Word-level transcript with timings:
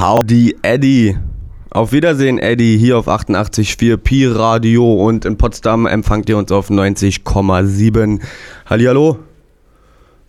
Howdy 0.00 0.56
Eddie. 0.62 1.18
Auf 1.70 1.92
Wiedersehen, 1.92 2.38
Eddie, 2.38 2.78
hier 2.78 2.96
auf 2.96 3.06
88.4 3.06 3.98
Pi 3.98 4.26
Radio 4.26 4.94
und 4.94 5.26
in 5.26 5.36
Potsdam 5.36 5.84
empfangt 5.86 6.28
ihr 6.30 6.38
uns 6.38 6.50
auf 6.50 6.70
90,7. 6.70 8.20
Hallihallo. 8.64 9.18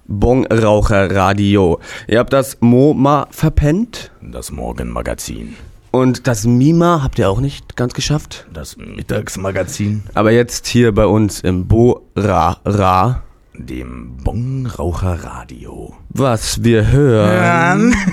Bongraucher 0.08 1.16
Radio. 1.16 1.80
Ihr 2.08 2.20
habt 2.20 2.34
das 2.34 2.58
MoMA 2.60 3.28
verpennt 3.32 4.12
Das 4.22 4.52
Morgenmagazin. 4.52 5.56
und 5.92 6.28
das 6.28 6.46
Mima 6.46 7.02
habt 7.02 7.18
ihr 7.18 7.30
auch 7.30 7.40
nicht 7.40 7.78
ganz 7.78 7.94
geschafft. 7.94 8.46
Das 8.54 8.76
Mittagsmagazin. 8.76 10.04
Aber 10.14 10.32
jetzt 10.34 10.68
hier 10.68 10.94
bei 10.94 11.06
uns 11.06 11.40
im 11.40 11.68
Bo-Ra-Ra, 11.68 13.24
Dem 13.58 14.18
Bongraucher-Radio. 14.18 15.94
was 16.10 16.62
wir 16.62 16.92
hören. 16.92 17.96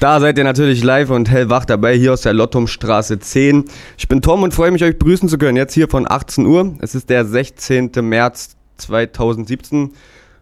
Da 0.00 0.20
seid 0.20 0.38
ihr 0.38 0.44
natürlich 0.44 0.84
live 0.84 1.10
und 1.10 1.28
hellwach 1.28 1.64
dabei, 1.64 1.96
hier 1.96 2.12
aus 2.12 2.20
der 2.20 2.32
Lottumstraße 2.32 3.18
10. 3.18 3.64
Ich 3.96 4.06
bin 4.06 4.22
Tom 4.22 4.44
und 4.44 4.54
freue 4.54 4.70
mich, 4.70 4.84
euch 4.84 4.96
begrüßen 4.96 5.28
zu 5.28 5.38
können. 5.38 5.56
Jetzt 5.56 5.74
hier 5.74 5.88
von 5.88 6.08
18 6.08 6.46
Uhr. 6.46 6.76
Es 6.78 6.94
ist 6.94 7.10
der 7.10 7.24
16. 7.24 7.90
März 8.02 8.54
2017. 8.76 9.90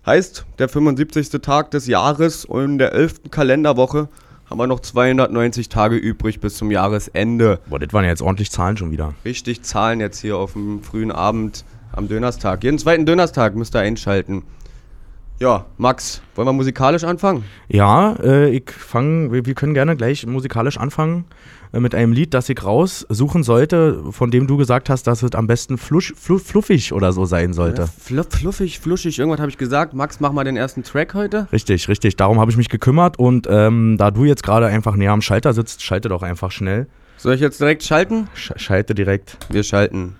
Heißt, 0.05 0.45
der 0.59 0.69
75. 0.69 1.41
Tag 1.41 1.70
des 1.70 1.87
Jahres 1.87 2.45
und 2.45 2.64
in 2.64 2.78
der 2.78 2.92
11. 2.92 3.30
Kalenderwoche 3.30 4.11
haben 4.45 4.59
wir 4.59 4.66
noch 4.66 4.80
290 4.80 5.70
Tage 5.70 5.97
übrig 5.97 6.38
bis 6.41 6.59
zum 6.59 6.70
Jahresende. 6.70 7.61
Boah, 7.70 7.78
das 7.78 7.95
waren 7.95 8.05
ja 8.05 8.11
jetzt 8.11 8.20
ordentlich 8.20 8.50
Zahlen 8.50 8.77
schon 8.77 8.91
wieder. 8.91 9.14
Richtig 9.25 9.62
Zahlen 9.62 10.00
jetzt 10.00 10.20
hier 10.20 10.36
auf 10.36 10.52
dem 10.52 10.83
frühen 10.83 11.11
Abend 11.11 11.64
am 11.92 12.09
Dönerstag. 12.09 12.62
Jeden 12.62 12.78
zweiten 12.78 13.06
Dönerstag 13.06 13.56
müsst 13.56 13.75
ihr 13.75 13.80
einschalten. 13.80 14.42
Ja, 15.38 15.66
Max, 15.76 16.22
wollen 16.34 16.48
wir 16.48 16.54
musikalisch 16.54 17.04
anfangen? 17.04 17.44
Ja, 17.68 18.14
äh, 18.22 18.48
ich 18.48 18.70
fange, 18.70 19.30
wir, 19.32 19.44
wir 19.44 19.54
können 19.54 19.74
gerne 19.74 19.94
gleich 19.94 20.27
musikalisch 20.27 20.78
anfangen 20.78 21.27
äh, 21.74 21.80
mit 21.80 21.94
einem 21.94 22.12
Lied, 22.12 22.32
das 22.32 22.48
ich 22.48 22.64
raussuchen 22.64 23.42
sollte, 23.42 24.02
von 24.12 24.30
dem 24.30 24.46
du 24.46 24.56
gesagt 24.56 24.88
hast, 24.88 25.06
dass 25.06 25.22
es 25.22 25.34
am 25.34 25.46
besten 25.46 25.77
flusch, 25.77 26.14
flu, 26.16 26.38
fluffig 26.38 26.94
oder 26.94 27.12
so 27.12 27.27
sein 27.27 27.52
sollte. 27.52 27.86
Fluff, 27.86 28.28
fluffig, 28.30 28.80
fluschig, 28.80 29.19
irgendwas 29.19 29.41
habe 29.41 29.50
ich 29.50 29.58
gesagt. 29.58 29.92
Max, 29.92 30.20
mach 30.20 30.33
mal 30.33 30.44
den 30.44 30.56
ersten 30.56 30.83
Track 30.83 31.12
heute. 31.12 31.48
Richtig, 31.52 31.86
richtig. 31.89 32.16
Darum 32.16 32.41
habe 32.41 32.50
ich 32.50 32.56
mich 32.56 32.70
gekümmert 32.70 33.18
und 33.18 33.46
ähm, 33.50 33.96
da 33.98 34.11
du 34.11 34.24
jetzt 34.24 34.42
gerade 34.42 34.66
einfach 34.66 34.96
näher 34.96 35.12
am 35.12 35.20
Schalter 35.20 35.52
sitzt, 35.52 35.83
schalte 35.83 36.08
doch 36.08 36.22
einfach 36.22 36.50
schnell. 36.50 36.86
Soll 37.18 37.34
ich 37.34 37.42
jetzt 37.42 37.61
direkt 37.61 37.83
schalten? 37.83 38.28
Sch 38.34 38.52
schalte 38.56 38.94
direkt. 38.94 39.36
Wir 39.50 39.64
schalten. 39.64 40.16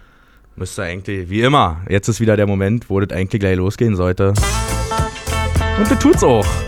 Müsste 0.56 0.82
eigentlich, 0.82 1.30
wie 1.30 1.41
immer, 1.41 1.78
jetzt 1.88 2.08
ist 2.08 2.20
wieder 2.20 2.36
der 2.36 2.46
Moment, 2.46 2.91
wo 2.91 3.00
das 3.00 3.16
eigentlich 3.16 3.41
gleich 3.41 3.56
losgehen 3.56 3.96
sollte. 3.96 4.34
Und 5.78 5.91
das 5.91 5.98
tut's 5.98 6.24
auch. 6.24 6.66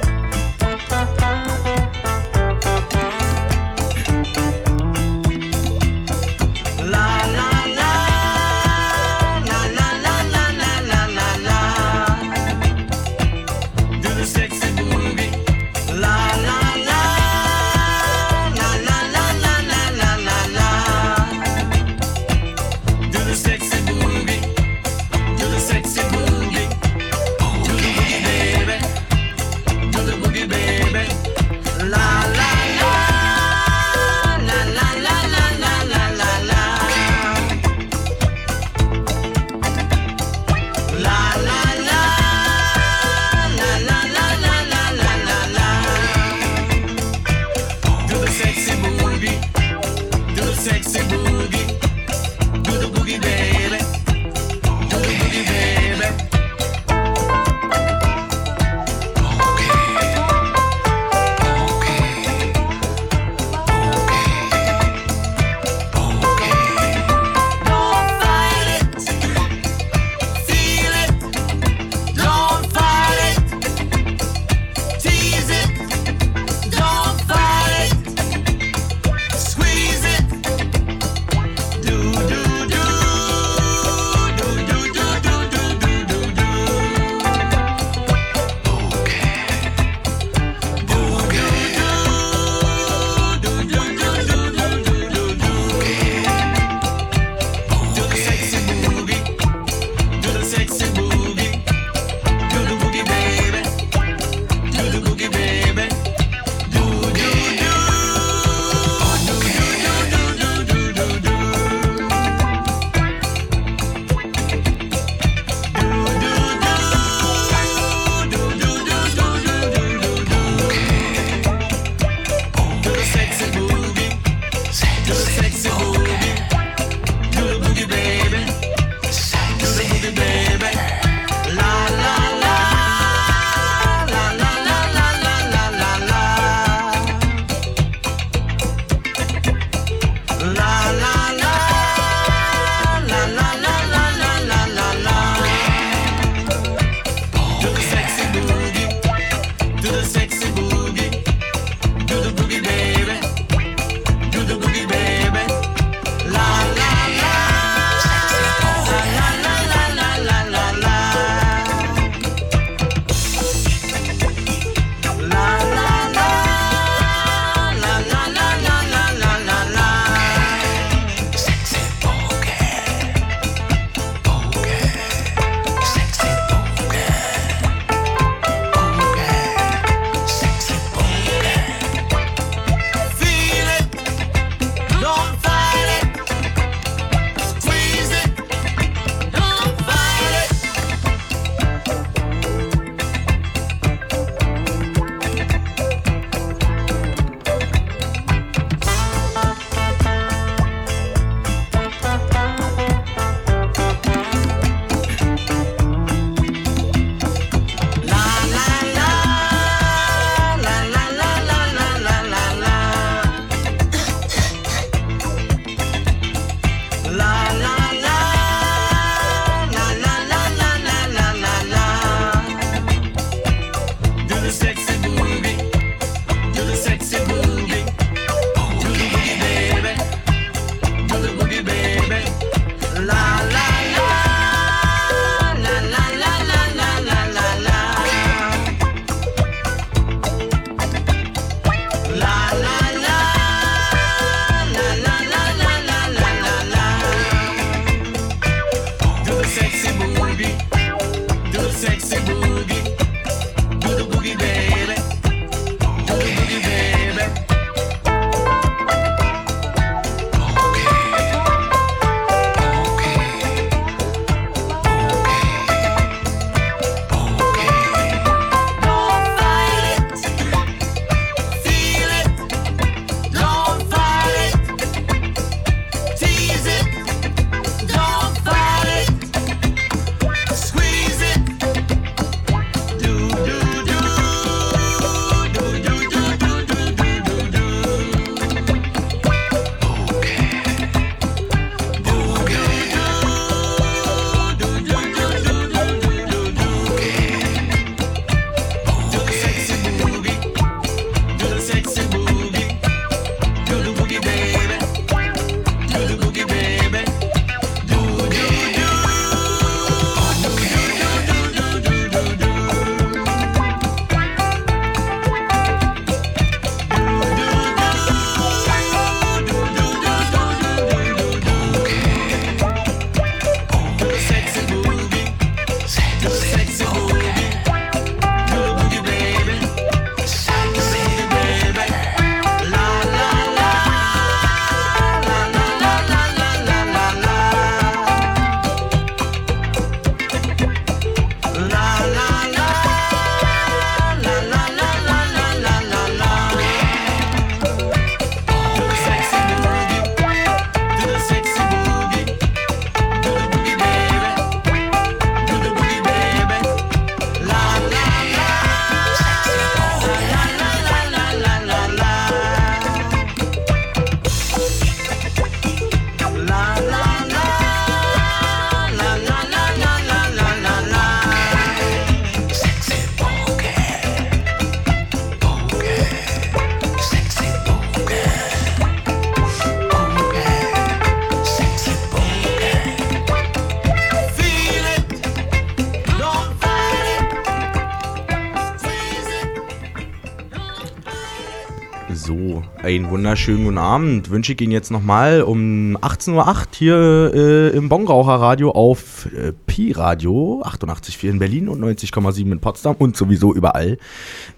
Einen 392.88 393.11
wunderschönen 393.11 393.64
guten 393.64 393.76
Abend. 393.76 394.31
Wünsche 394.31 394.55
ich 394.55 394.61
Ihnen 394.62 394.73
jetzt 394.73 394.90
nochmal 394.90 395.43
um 395.43 395.99
18.08 395.99 396.32
Uhr 396.32 396.56
hier 396.73 397.32
äh, 397.35 397.76
im 397.76 397.90
Bongraucher-Radio 397.90 398.70
auf 398.70 399.26
äh, 399.26 399.52
Pi-Radio 399.67 400.62
88,4 400.64 401.29
in 401.29 401.38
Berlin 401.38 401.69
und 401.69 401.82
90,7 401.82 402.50
in 402.50 402.61
Potsdam 402.61 402.96
und 402.99 403.14
sowieso 403.14 403.52
überall 403.52 403.99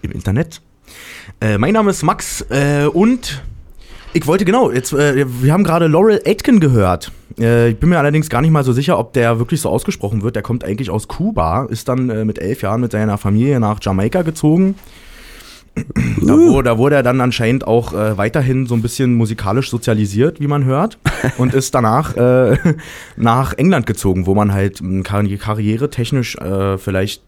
im 0.01 0.13
Internet. 0.13 0.61
Äh, 1.41 1.57
mein 1.57 1.73
Name 1.73 1.89
ist 1.89 2.03
Max 2.03 2.45
äh, 2.49 2.85
und 2.85 3.43
ich 4.13 4.25
wollte 4.27 4.45
genau, 4.45 4.71
jetzt, 4.71 4.93
äh, 4.93 5.25
wir 5.27 5.51
haben 5.51 5.65
gerade 5.65 5.87
Laurel 5.87 6.21
Aitken 6.25 6.61
gehört. 6.61 7.11
Äh, 7.37 7.71
ich 7.71 7.79
bin 7.79 7.89
mir 7.89 7.99
allerdings 7.99 8.29
gar 8.29 8.39
nicht 8.39 8.51
mal 8.51 8.63
so 8.63 8.71
sicher, 8.71 8.97
ob 8.97 9.11
der 9.11 9.39
wirklich 9.39 9.59
so 9.59 9.67
ausgesprochen 9.67 10.21
wird. 10.21 10.37
Der 10.37 10.43
kommt 10.43 10.63
eigentlich 10.63 10.89
aus 10.89 11.09
Kuba, 11.09 11.65
ist 11.65 11.89
dann 11.89 12.25
mit 12.25 12.39
elf 12.39 12.61
Jahren 12.61 12.79
mit 12.79 12.93
seiner 12.93 13.17
Familie 13.17 13.59
nach 13.59 13.79
Jamaika 13.81 14.21
gezogen. 14.21 14.75
Da, 15.75 16.37
wo, 16.37 16.61
da 16.61 16.77
wurde 16.77 16.95
er 16.95 17.03
dann 17.03 17.21
anscheinend 17.21 17.65
auch 17.65 17.93
äh, 17.93 18.17
weiterhin 18.17 18.65
so 18.67 18.75
ein 18.75 18.81
bisschen 18.81 19.13
musikalisch 19.15 19.69
sozialisiert, 19.69 20.39
wie 20.39 20.47
man 20.47 20.65
hört, 20.65 20.97
und 21.37 21.53
ist 21.53 21.73
danach 21.73 22.15
äh, 22.15 22.57
nach 23.15 23.53
England 23.53 23.85
gezogen, 23.85 24.25
wo 24.25 24.35
man 24.35 24.51
halt 24.51 24.81
m, 24.81 25.03
karri 25.03 25.37
karrieretechnisch 25.37 26.35
äh, 26.35 26.77
vielleicht 26.77 27.23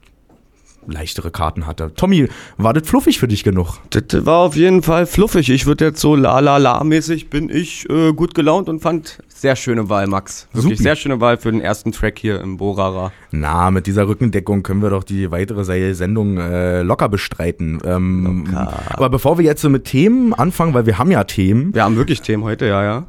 leichtere 0.88 1.32
Karten 1.32 1.66
hatte. 1.66 1.94
Tommy, 1.96 2.28
war 2.58 2.74
das 2.74 2.88
fluffig 2.88 3.20
für 3.20 3.28
dich 3.28 3.44
genug? 3.44 3.80
Das 3.92 4.26
war 4.26 4.40
auf 4.40 4.56
jeden 4.56 4.84
Fall 4.84 5.06
fluffig. 5.06 5.50
Ich 5.50 5.66
würde 5.66 5.86
jetzt 5.86 6.02
so 6.02 6.16
la 6.16 6.40
la 6.40 6.58
la 6.58 6.84
mäßig 6.84 7.30
bin 7.30 7.50
ich 7.50 7.90
äh, 7.90 8.12
gut 8.14 8.36
gelaunt 8.36 8.68
und 8.68 8.82
fand 8.82 9.20
sehr 9.44 9.58
schöne 9.58 9.90
Wahl, 9.90 10.08
Max. 10.08 10.48
Wirklich 10.54 10.78
Supi. 10.78 10.84
sehr 10.84 10.96
schöne 10.96 11.20
Wahl 11.20 11.36
für 11.36 11.52
den 11.52 11.60
ersten 11.60 11.92
Track 11.92 12.18
hier 12.18 12.40
im 12.40 12.56
Borara. 12.56 13.12
Na, 13.32 13.72
mit 13.72 13.88
dieser 13.88 14.08
Rückendeckung 14.08 14.64
können 14.64 14.82
wir 14.82 14.90
doch 14.90 15.04
die 15.04 15.32
weitere 15.32 15.66
Se- 15.66 15.94
Sendung 15.96 16.38
äh, 16.38 16.82
locker 16.82 17.10
bestreiten. 17.10 17.80
Ähm, 17.86 18.46
Locker. 18.50 18.74
Aber 18.92 19.10
bevor 19.10 19.38
wir 19.38 19.44
jetzt 19.44 19.62
so 19.62 19.70
mit 19.70 19.84
Themen 19.84 20.34
anfangen, 20.34 20.74
weil 20.74 20.86
wir 20.86 20.98
haben 20.98 21.12
ja 21.12 21.26
Themen, 21.26 21.76
Wir 21.76 21.84
haben 21.84 21.98
wirklich 21.98 22.22
Themen 22.22 22.46
heute, 22.46 22.68
ja, 22.68 22.84
ja. 22.86 23.04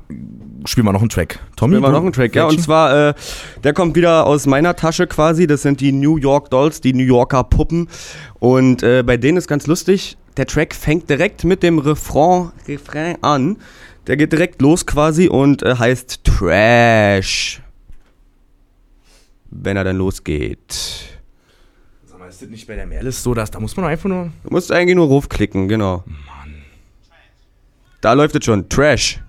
spielen 0.65 0.87
wir 0.87 0.93
noch 0.93 1.03
einen 1.03 1.09
Track. 1.09 1.39
Tommy, 1.55 1.77
Spielen 1.77 1.83
wir 1.85 1.93
noch 1.93 2.03
einen 2.03 2.13
Track, 2.13 2.35
ja. 2.35 2.49
Und 2.49 2.61
zwar, 2.61 3.11
äh, 3.11 3.15
der 3.63 3.73
kommt 3.73 3.95
wieder 3.95 4.27
aus 4.27 4.47
meiner 4.49 4.75
Tasche 4.75 5.07
quasi. 5.07 5.47
Das 5.47 5.63
sind 5.63 5.81
die 5.81 5.93
New 5.93 6.17
York 6.17 6.51
Dolls, 6.51 6.81
die 6.81 6.95
New 6.95 7.05
Yorker 7.05 7.45
Puppen. 7.45 7.89
Und 8.41 8.83
äh, 8.83 9.05
bei 9.07 9.17
denen 9.19 9.39
ist 9.39 9.47
ganz 9.47 9.69
lustig, 9.69 10.17
der 10.37 10.47
Track 10.47 10.75
fängt 10.75 11.09
direkt 11.09 11.45
mit 11.45 11.63
dem 11.63 11.79
Refrain, 11.79 12.51
Refrain 12.67 13.19
an. 13.23 13.57
Der 14.07 14.17
geht 14.17 14.33
direkt 14.33 14.61
los 14.61 14.85
quasi 14.85 15.29
und 15.29 15.63
äh, 15.63 15.77
heißt 15.77 16.25
Trash. 16.25 17.63
Wenn 19.51 19.77
er 19.77 19.85
dann 19.85 19.97
losgeht. 19.97 21.19
Sag 22.05 22.19
mal, 22.19 22.29
ist 22.29 22.43
das 22.43 22.49
nicht 22.49 22.67
bei 22.67 22.75
der 22.75 22.87
Merlis 22.87 23.23
so, 23.23 23.33
dass 23.33 23.51
da 23.51 23.61
muss 23.61 23.77
man 23.77 23.87
einfach 23.87 24.09
nur. 24.09 24.31
Du 24.43 24.51
musst 24.51 24.71
eigentlich 24.73 24.97
nur 24.97 25.09
raufklicken, 25.09 25.69
genau. 25.69 26.05
Da 28.01 28.13
läuft 28.13 28.35
es 28.35 28.45
schon. 28.45 28.69
Trash. 28.69 29.21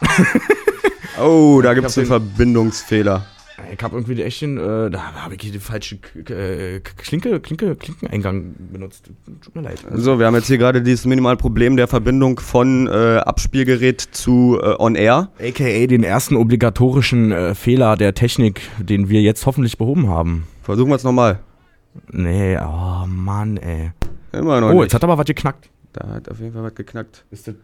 oh, 1.20 1.60
da 1.62 1.74
gibt 1.74 1.86
es 1.86 1.96
einen 1.96 2.08
Verbindungsfehler. 2.08 3.24
Ich 3.72 3.82
habe 3.82 3.96
irgendwie 3.96 4.14
die 4.14 4.22
echten, 4.22 4.56
äh, 4.58 4.90
da 4.90 5.12
habe 5.14 5.34
ich 5.34 5.42
hier 5.42 5.52
die 5.52 5.58
falsche 5.58 5.98
K 5.98 6.32
äh, 6.34 6.80
Klinke, 6.80 7.40
Klinke, 7.40 7.76
Klinkeneingang 7.76 8.54
benutzt. 8.72 9.10
Tut 9.42 9.54
mir 9.54 9.62
leid. 9.62 9.84
So, 9.94 10.18
wir 10.18 10.26
haben 10.26 10.34
jetzt 10.34 10.46
hier 10.46 10.58
gerade 10.58 10.82
dieses 10.82 11.04
Minimalproblem 11.04 11.76
der 11.76 11.86
Verbindung 11.88 12.40
von 12.40 12.86
äh, 12.86 13.18
Abspielgerät 13.18 14.00
zu 14.00 14.58
äh, 14.62 14.74
On 14.78 14.94
Air. 14.94 15.30
AKA 15.38 15.86
den 15.86 16.02
ersten 16.02 16.36
obligatorischen 16.36 17.30
äh, 17.32 17.54
Fehler 17.54 17.96
der 17.96 18.14
Technik, 18.14 18.62
den 18.78 19.08
wir 19.08 19.20
jetzt 19.22 19.44
hoffentlich 19.46 19.76
behoben 19.78 20.08
haben. 20.08 20.46
Versuchen 20.62 20.88
wir 20.90 20.96
es 20.96 21.04
nochmal. 21.04 21.40
Nee, 22.10 22.56
oh 22.58 23.04
Mann, 23.06 23.58
ey. 23.58 23.92
Immer 24.32 24.60
noch 24.62 24.68
Oh, 24.70 24.72
nicht. 24.74 24.82
jetzt 24.84 24.94
hat 24.94 25.04
aber 25.04 25.18
was 25.18 25.26
geknackt. 25.26 25.68
Da 25.92 26.08
hat 26.08 26.28
auf 26.30 26.40
jeden 26.40 26.54
Fall 26.54 26.62
was 26.62 26.74
geknackt. 26.74 27.24
Ist 27.30 27.48
das, 27.48 27.54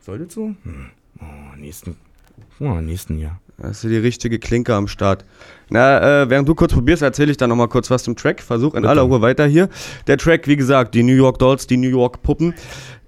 soll 0.00 0.18
das 0.18 0.34
so? 0.34 0.54
Hm. 0.64 0.86
Oh, 1.20 1.56
nächsten, 1.56 1.96
oh, 2.58 2.80
nächsten 2.80 3.16
hier. 3.16 3.38
Ist 3.62 3.80
hier 3.80 3.90
die 3.90 3.96
richtige 3.96 4.38
Klinke 4.38 4.74
am 4.74 4.86
Start. 4.86 5.24
Na, 5.70 6.22
äh, 6.22 6.30
während 6.30 6.46
du 6.48 6.54
kurz 6.54 6.74
probierst, 6.74 7.02
erzähle 7.02 7.30
ich 7.30 7.38
dann 7.38 7.48
nochmal 7.48 7.68
kurz 7.68 7.90
was 7.90 8.04
zum 8.04 8.14
Track. 8.14 8.42
Versuch 8.42 8.74
in 8.74 8.82
Bitte. 8.82 8.90
aller 8.90 9.02
Ruhe 9.02 9.22
weiter 9.22 9.46
hier. 9.46 9.68
Der 10.06 10.18
Track, 10.18 10.46
wie 10.46 10.56
gesagt, 10.56 10.94
die 10.94 11.02
New 11.02 11.14
York 11.14 11.38
Dolls, 11.38 11.66
die 11.66 11.78
New 11.78 11.88
York 11.88 12.22
Puppen. 12.22 12.54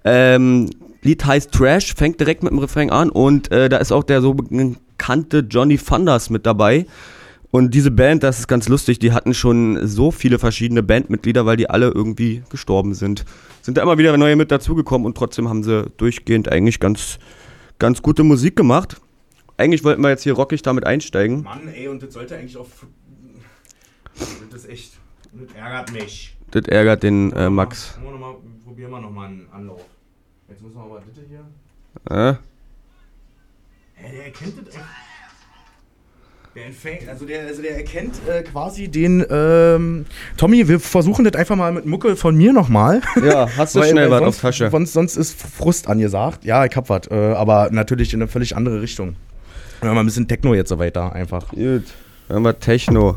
Ähm, 0.05 0.71
Lied 1.03 1.25
heißt 1.25 1.53
Trash, 1.53 1.95
fängt 1.95 2.19
direkt 2.19 2.43
mit 2.43 2.51
dem 2.51 2.59
Refrain 2.59 2.91
an 2.91 3.11
und 3.11 3.53
äh, 3.53 3.69
da 3.69 3.77
ist 3.77 3.93
auch 3.93 4.05
der 4.05 4.21
so 4.21 4.35
bekannte 4.35 5.47
Johnny 5.49 5.79
Thunders 5.79 6.31
mit 6.31 6.47
dabei. 6.47 6.87
Und 7.51 7.73
diese 7.73 7.91
Band, 7.91 8.23
das 8.23 8.41
ist 8.41 8.49
ganz 8.49 8.69
lustig, 8.69 8.99
die 8.99 9.13
hatten 9.13 9.33
schon 9.33 9.87
so 9.87 10.11
viele 10.11 10.39
verschiedene 10.39 10.83
Bandmitglieder, 10.83 11.47
weil 11.47 11.57
die 11.57 11.71
alle 11.71 11.89
irgendwie 11.89 12.43
gestorben 12.51 12.95
sind. 12.95 13.25
Sind 13.63 13.79
da 13.79 13.83
immer 13.83 13.97
wieder 13.97 14.17
neue 14.17 14.37
mit 14.37 14.51
dazugekommen 14.51 15.07
und 15.07 15.17
trotzdem 15.17 15.49
haben 15.49 15.63
sie 15.63 15.87
durchgehend 15.97 16.51
eigentlich 16.51 16.79
ganz, 16.79 17.19
ganz 17.79 18.03
gute 18.03 18.23
Musik 18.23 18.57
gemacht. 18.57 19.01
Eigentlich 19.59 19.85
wollten 19.85 20.01
wir 20.03 20.09
jetzt 20.09 20.23
hier 20.23 20.33
rockig 20.35 20.63
damit 20.63 20.87
einsteigen. 20.87 21.43
Mann, 21.43 21.69
ey, 21.69 21.89
und 21.89 22.03
das 22.03 22.15
sollte 22.15 22.37
eigentlich 22.37 22.57
auf. 22.57 22.87
Das 24.51 24.65
ist 24.65 24.69
echt. 24.71 24.93
Das 25.33 25.55
ärgert 25.55 25.93
mich. 25.93 26.37
Das 26.53 26.63
ärgert 26.69 27.03
den 27.03 27.33
äh, 27.33 27.51
Max. 27.51 27.99
Mal, 28.03 28.15
mal, 28.19 28.37
probieren 28.65 28.91
wir 28.91 29.01
nochmal 29.01 29.29
einen 29.29 29.49
Anlauf. 29.53 29.85
Jetzt 30.49 30.63
müssen 30.63 30.77
wir 30.77 30.83
aber 30.83 31.01
bitte 31.01 31.21
hier. 31.29 31.45
Äh? 32.17 32.35
Hä, 33.95 34.13
der 34.17 34.25
erkennt 34.27 34.67
das 34.67 34.75
echt. 34.75 34.85
Der 36.55 36.67
entfängt, 36.67 37.09
also 37.09 37.25
der, 37.27 37.47
also 37.47 37.61
der 37.63 37.77
erkennt 37.77 38.15
äh, 38.27 38.43
quasi 38.43 38.89
den, 38.89 39.25
ähm, 39.31 40.07
Tommy, 40.37 40.67
wir 40.67 40.81
versuchen 40.81 41.25
das 41.25 41.35
einfach 41.35 41.55
mal 41.57 41.73
mit 41.73 41.85
Mucke 41.85 42.17
von 42.17 42.35
mir 42.37 42.53
nochmal. 42.53 43.03
Ja, 43.23 43.49
hast 43.57 43.75
du 43.77 43.81
Weil- 43.81 43.91
schnell 43.91 44.11
was 44.11 44.23
auf 44.23 44.41
Tasche. 44.41 44.71
Sonst, 44.71 44.93
sonst 44.95 45.17
ist 45.17 45.41
Frust 45.41 45.89
angesagt. 45.89 46.45
Ja, 46.45 46.65
ich 46.65 46.75
hab 46.75 46.89
was, 46.89 47.03
äh, 47.11 47.15
aber 47.15 47.69
natürlich 47.71 48.15
in 48.15 48.23
eine 48.23 48.29
völlig 48.29 48.57
andere 48.57 48.81
Richtung. 48.81 49.17
Wir 49.81 49.93
mal 49.93 50.01
ein 50.01 50.07
bisschen 50.07 50.27
Techno 50.27 50.55
jetzt 50.55 50.71
so 50.71 50.79
weiter, 50.79 51.13
einfach. 51.13 51.49
Gut, 51.51 51.85
hören 52.29 52.43
wir 52.43 52.59
Techno. 52.59 53.17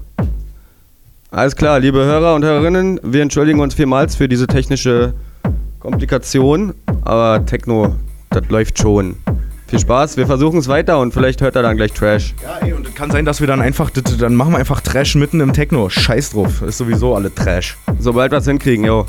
Alles 1.32 1.56
klar, 1.56 1.80
liebe 1.80 2.00
Hörer 2.00 2.36
und 2.36 2.44
Hörerinnen, 2.44 3.00
wir 3.03 3.24
entschuldigen 3.24 3.60
uns 3.60 3.74
vielmals 3.74 4.15
für 4.15 4.27
diese 4.27 4.46
technische 4.46 5.13
Komplikation, 5.80 6.75
aber 7.03 7.44
Techno, 7.48 7.96
das 8.30 8.48
läuft 8.50 8.77
schon. 8.77 9.15
Viel 9.68 9.80
Spaß, 9.80 10.18
wir 10.18 10.27
versuchen 10.27 10.60
es 10.60 10.68
weiter 10.68 11.00
und 11.00 11.13
vielleicht 11.13 11.41
hört 11.41 11.56
er 11.56 11.63
dann 11.63 11.77
gleich 11.77 11.94
Trash. 11.94 12.36
Ja, 12.44 12.60
ey, 12.68 12.74
und 12.74 12.86
es 12.86 12.94
kann 12.94 13.10
sein, 13.10 13.25
dass 13.25 13.39
wir 13.39 13.48
dann 13.48 13.62
einfach, 13.62 13.89
dann 13.89 14.36
machen 14.36 14.51
wir 14.51 14.60
einfach 14.60 14.82
Trash 14.82 15.15
mitten 15.15 15.39
im 15.39 15.53
Techno. 15.53 15.89
Scheiß 15.89 16.32
drauf, 16.32 16.62
ist 16.62 16.77
sowieso 16.77 17.15
alle 17.15 17.34
Trash. 17.34 17.77
Sobald 17.98 18.32
wir 18.32 18.38
es 18.38 18.46
hinkriegen, 18.46 18.86
jo. 18.86 19.08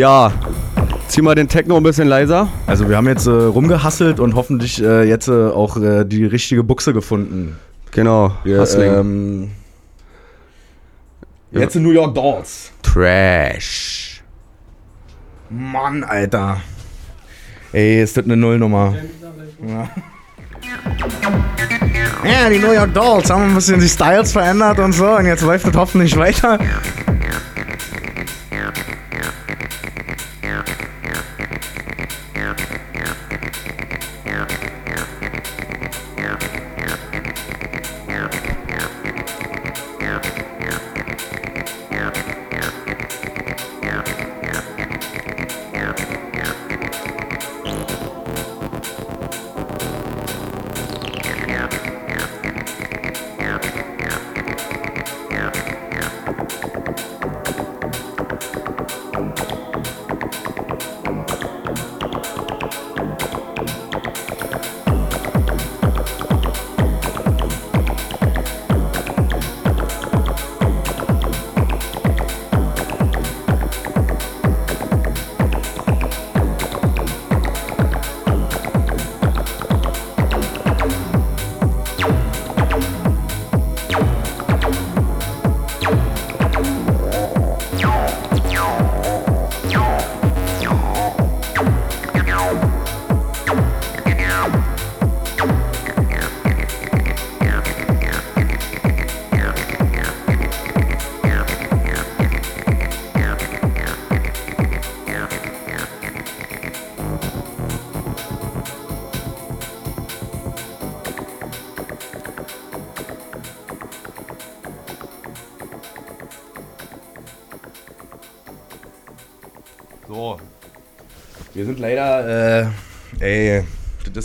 Ja, 0.00 0.32
zieh 1.08 1.20
mal 1.20 1.34
den 1.34 1.46
Techno 1.46 1.76
ein 1.76 1.82
bisschen 1.82 2.08
leiser. 2.08 2.48
Also 2.66 2.88
wir 2.88 2.96
haben 2.96 3.06
jetzt 3.06 3.26
äh, 3.26 3.30
rumgehasselt 3.30 4.18
und 4.18 4.34
hoffentlich 4.34 4.82
äh, 4.82 5.06
jetzt 5.06 5.28
äh, 5.28 5.48
auch 5.48 5.76
äh, 5.76 6.06
die 6.06 6.24
richtige 6.24 6.64
Buchse 6.64 6.94
gefunden. 6.94 7.58
Genau, 7.90 8.32
Wir, 8.42 8.60
Hustling. 8.62 8.94
ähm, 8.94 9.50
jetzt 11.50 11.76
in 11.76 11.82
New 11.82 11.90
York 11.90 12.14
Dolls. 12.14 12.72
Trash. 12.80 14.22
Mann, 15.50 16.02
Alter. 16.02 16.62
Ey, 17.74 18.02
ist 18.02 18.16
das 18.16 18.24
eine 18.24 18.38
Nullnummer? 18.38 18.94
Ja. 19.68 19.90
ja, 22.24 22.48
die 22.48 22.58
New 22.58 22.72
York 22.72 22.94
Dolls 22.94 23.28
haben 23.28 23.50
ein 23.50 23.54
bisschen 23.54 23.80
die 23.80 23.88
Styles 23.88 24.32
verändert 24.32 24.78
und 24.78 24.94
so 24.94 25.10
und 25.14 25.26
jetzt 25.26 25.42
läuft 25.42 25.66
das 25.66 25.76
hoffentlich 25.76 26.16
weiter. 26.16 26.58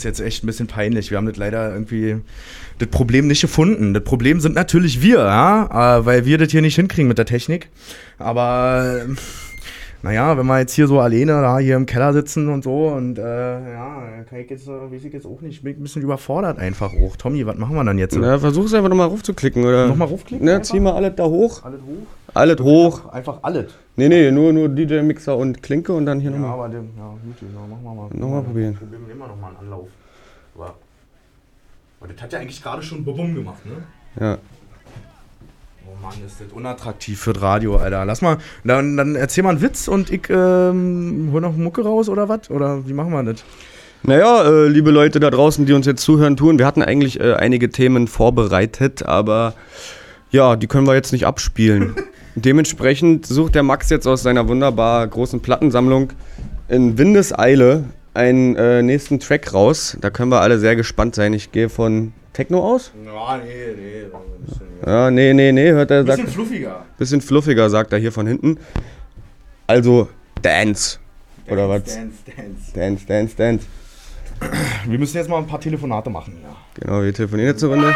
Jetzt 0.06 0.22
echt 0.22 0.44
ein 0.44 0.48
bisschen 0.48 0.68
peinlich. 0.68 1.12
Wir 1.12 1.18
haben 1.18 1.28
das 1.28 1.38
leider 1.38 1.72
irgendwie 1.72 2.18
das 2.80 2.88
Problem 2.90 3.28
nicht 3.28 3.42
gefunden. 3.42 3.94
Das 3.94 4.04
Problem 4.04 4.40
sind 4.40 4.56
natürlich 4.56 5.02
wir, 5.02 5.20
ja, 5.20 5.98
äh, 6.00 6.06
weil 6.06 6.26
wir 6.26 6.38
das 6.38 6.52
hier 6.52 6.62
nicht 6.62 6.76
hinkriegen 6.76 7.08
mit 7.08 7.18
der 7.18 7.26
Technik. 7.26 7.70
Aber 8.18 9.02
naja, 10.06 10.38
wenn 10.38 10.46
wir 10.46 10.60
jetzt 10.60 10.74
hier 10.74 10.86
so 10.86 11.00
alleine 11.00 11.32
da 11.42 11.58
hier 11.58 11.76
im 11.76 11.88
Keller 11.88 12.14
sitzen 12.14 12.48
und 12.50 12.64
so 12.64 12.90
und 12.90 13.18
äh, 13.18 13.74
ja, 13.74 14.04
kann 14.30 14.40
ich 14.40 14.48
jetzt, 14.52 14.68
weiß 14.68 15.04
ich 15.04 15.12
jetzt 15.12 15.26
auch 15.26 15.42
nicht, 15.42 15.64
bin 15.64 15.72
ich 15.74 15.80
ein 15.80 15.82
bisschen 15.82 16.04
überfordert 16.04 16.60
einfach 16.60 16.92
auch. 16.94 17.16
Tommy, 17.16 17.44
was 17.48 17.58
machen 17.58 17.76
wir 17.76 17.84
dann 17.84 17.98
jetzt? 17.98 18.16
Na, 18.16 18.38
versuch's 18.38 18.72
einfach 18.76 18.90
nochmal 18.90 19.08
raufzuklicken, 19.08 19.64
oder? 19.66 19.88
Nochmal 19.88 20.08
raufklicken 20.08 20.46
Ne, 20.46 20.62
zieh 20.62 20.80
mal 20.80 20.94
alles 20.94 21.14
da 21.16 21.26
hoch. 21.26 21.64
Alles 21.64 21.82
hoch? 21.82 22.06
Alles 22.36 22.60
hoch. 22.60 23.10
Einfach 23.12 23.40
alles. 23.42 23.74
Nee, 23.96 24.08
nee, 24.08 24.30
nur, 24.30 24.54
nur 24.54 24.70
DJ-Mixer 24.70 25.36
und 25.36 25.64
Klinke 25.64 25.92
und 25.94 26.06
dann 26.06 26.20
hier 26.20 26.30
Ja, 26.30 26.38
nochmal. 26.38 26.54
aber 26.54 26.70
den, 26.70 26.90
ja, 26.96 27.08
gut, 27.10 27.36
ja, 27.42 27.68
machen 27.68 27.84
wir 27.84 27.94
mal. 27.96 28.10
Nochmal 28.14 28.44
probieren. 28.44 28.76
Probieren 28.76 29.08
wir 29.08 29.16
immer 29.16 29.28
nochmal 29.28 29.50
einen 29.52 29.60
Anlauf. 29.62 29.88
Aber, 30.54 30.76
aber 32.00 32.14
das 32.14 32.22
hat 32.22 32.32
ja 32.32 32.40
eigentlich 32.40 32.62
gerade 32.62 32.84
schon 32.84 33.04
Bubum 33.04 33.34
gemacht, 33.34 33.66
ne? 33.66 34.24
Ja. 34.24 34.38
Mann, 36.06 36.14
ist 36.26 36.40
das 36.40 36.54
unattraktiv 36.54 37.20
für 37.20 37.34
das 37.34 37.42
Radio, 37.42 37.78
Alter. 37.78 38.06
Lass 38.06 38.22
mal, 38.22 38.38
dann, 38.64 38.96
dann 38.96 39.16
erzähl 39.16 39.44
mal 39.44 39.52
einen 39.52 39.62
Witz 39.62 39.88
und 39.88 40.12
ich 40.12 40.30
ähm, 40.30 41.30
hol 41.32 41.42
noch 41.42 41.56
Mucke 41.56 41.84
raus 41.84 42.10
oder 42.10 42.30
was? 42.30 42.52
Oder 42.52 42.88
wie 42.88 42.94
machen 42.94 43.12
wir 43.12 43.24
das? 43.24 43.44
Naja, 44.04 44.44
äh, 44.44 44.68
liebe 44.68 44.92
Leute 44.92 45.20
da 45.20 45.32
draußen, 45.32 45.66
die 45.66 45.74
uns 45.74 45.88
jetzt 45.88 46.04
zuhören 46.04 46.38
tun, 46.38 46.60
wir 46.60 46.68
hatten 46.68 46.84
eigentlich 46.84 47.20
äh, 47.20 47.34
einige 47.34 47.72
Themen 47.72 48.08
vorbereitet, 48.08 49.04
aber 49.04 49.56
ja, 50.30 50.56
die 50.56 50.68
können 50.68 50.86
wir 50.86 50.94
jetzt 50.94 51.12
nicht 51.12 51.26
abspielen. 51.26 51.96
Dementsprechend 52.36 53.26
sucht 53.26 53.56
der 53.56 53.64
Max 53.64 53.90
jetzt 53.90 54.06
aus 54.06 54.22
seiner 54.22 54.48
wunderbar 54.48 55.08
großen 55.08 55.40
Plattensammlung 55.40 56.14
in 56.68 57.00
Windeseile 57.00 57.86
einen 58.14 58.56
äh, 58.56 58.84
nächsten 58.84 59.20
Track 59.20 59.54
raus. 59.56 59.98
Da 60.02 60.12
können 60.12 60.30
wir 60.30 60.42
alle 60.42 60.60
sehr 60.60 60.76
gespannt 60.76 61.16
sein. 61.16 61.34
Ich 61.34 61.52
gehe 61.52 61.70
von 61.70 62.14
Techno 62.34 62.64
aus? 62.64 62.92
Ja, 63.06 63.38
nee, 63.38 63.74
nee. 63.76 64.65
Bisschen, 64.80 64.90
Ja, 64.94 65.12
nee, 65.12 65.34
nee, 65.34 65.52
nee, 65.52 65.72
hört 65.72 65.92
er, 65.92 66.06
sagt, 66.06 66.30
fluffiger. 66.30 66.86
bisschen 66.98 67.22
fluffiger, 67.22 67.70
sagt 67.70 67.94
er 67.94 68.00
hier 68.00 68.12
von 68.12 68.28
hinten. 68.28 68.58
Also 69.68 70.10
Dance. 70.42 71.00
Oder 71.50 71.70
was? 71.70 71.84
Dance, 71.84 72.18
dance. 72.26 72.74
Dance, 72.74 73.06
Dance, 73.06 73.36
Dance. 73.36 73.66
Wir 74.88 75.00
müssen 75.00 75.18
jetzt 75.18 75.30
mal 75.30 75.38
ein 75.38 75.48
paar 75.48 75.60
Telefonate 75.60 76.10
machen, 76.10 76.38
ja. 76.44 76.56
Genau, 76.80 77.02
wir 77.04 77.14
telefonieren 77.14 77.52
jetzt 77.52 77.64
eine 77.64 77.74
Runde. 77.74 77.96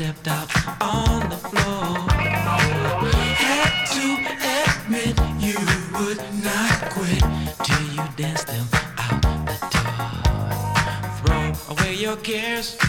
stepped 0.00 0.28
out 0.28 0.48
on 0.80 1.28
the 1.28 1.36
floor. 1.36 2.08
Had 3.36 3.84
to 3.96 4.06
admit 4.56 5.14
you 5.38 5.58
would 5.98 6.16
not 6.42 6.90
quit 6.90 7.22
till 7.62 7.86
you 7.94 8.02
danced 8.16 8.46
them 8.46 8.66
out 8.96 9.20
the 9.44 9.58
door. 9.76 11.52
Throw 11.52 11.74
away 11.74 11.94
your 11.96 12.16
cares. 12.16 12.79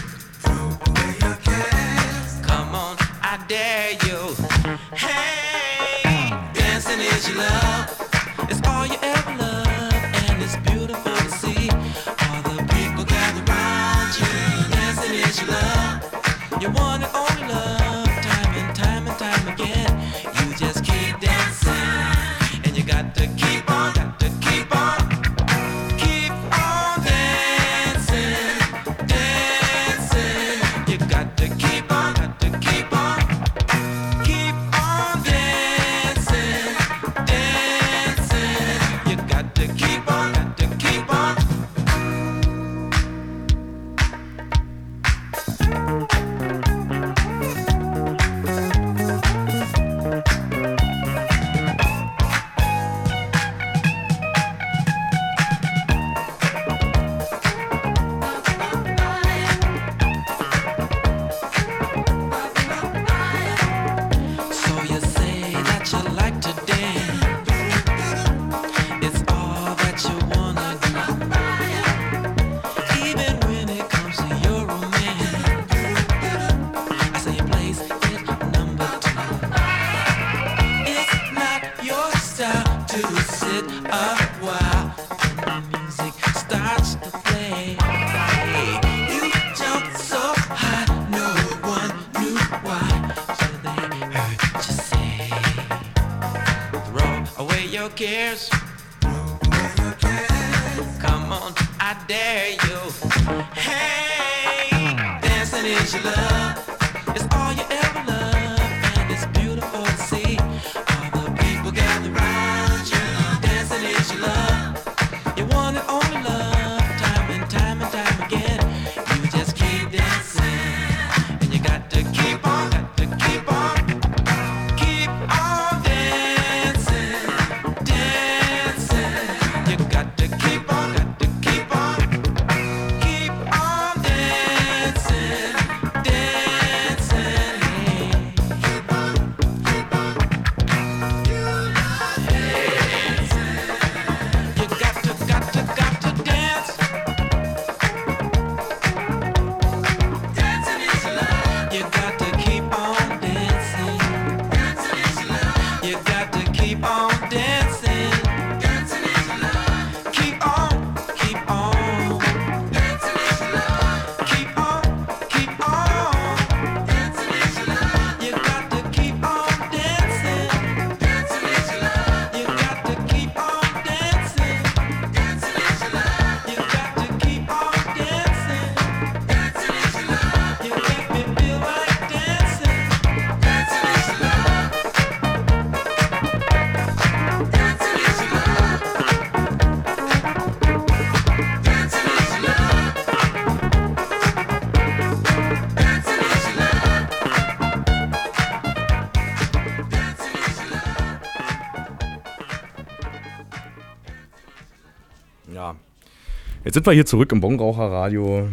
Jetzt 206.72 206.76
sind 206.76 206.86
wir 206.86 206.94
hier 206.94 207.04
zurück 207.04 207.30
im 207.32 207.42
Bongraucher-Radio 207.42 208.48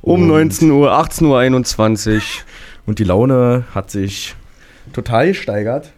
Um 0.00 0.22
Und- 0.22 0.26
19 0.26 0.68
Uhr, 0.72 0.90
18 0.90 1.28
Uhr 1.28 1.38
21. 1.38 2.42
und 2.86 2.98
die 2.98 3.04
Laune 3.04 3.62
hat 3.72 3.92
sich 3.92 4.34
total 4.92 5.28
gesteigert. 5.28 5.92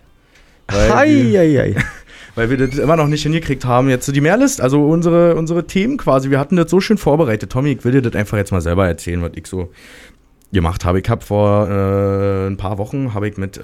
Weil, 0.68 0.90
wir, 1.08 1.40
Heieiei. 1.40 1.76
weil 2.34 2.50
wir 2.50 2.58
das 2.58 2.76
immer 2.76 2.96
noch 2.96 3.06
nicht 3.06 3.22
hingekriegt 3.22 3.64
haben. 3.64 3.88
Jetzt 3.88 4.14
die 4.14 4.20
Mehrlist, 4.20 4.60
also 4.60 4.86
unsere, 4.90 5.36
unsere 5.36 5.66
Themen 5.66 5.96
quasi. 5.96 6.28
Wir 6.28 6.38
hatten 6.38 6.56
das 6.56 6.70
so 6.70 6.82
schön 6.82 6.98
vorbereitet. 6.98 7.50
Tommy, 7.50 7.72
ich 7.72 7.82
will 7.82 7.92
dir 7.92 8.02
das 8.02 8.14
einfach 8.14 8.36
jetzt 8.36 8.52
mal 8.52 8.60
selber 8.60 8.86
erzählen, 8.86 9.22
was 9.22 9.32
ich 9.36 9.46
so 9.46 9.70
gemacht 10.52 10.84
habe. 10.84 11.00
Ich 11.00 11.08
habe 11.08 11.24
vor 11.24 11.66
äh, 11.66 12.46
ein 12.46 12.58
paar 12.58 12.76
Wochen 12.76 13.14
habe 13.14 13.26
ich 13.26 13.38
mit 13.38 13.56
äh, 13.56 13.62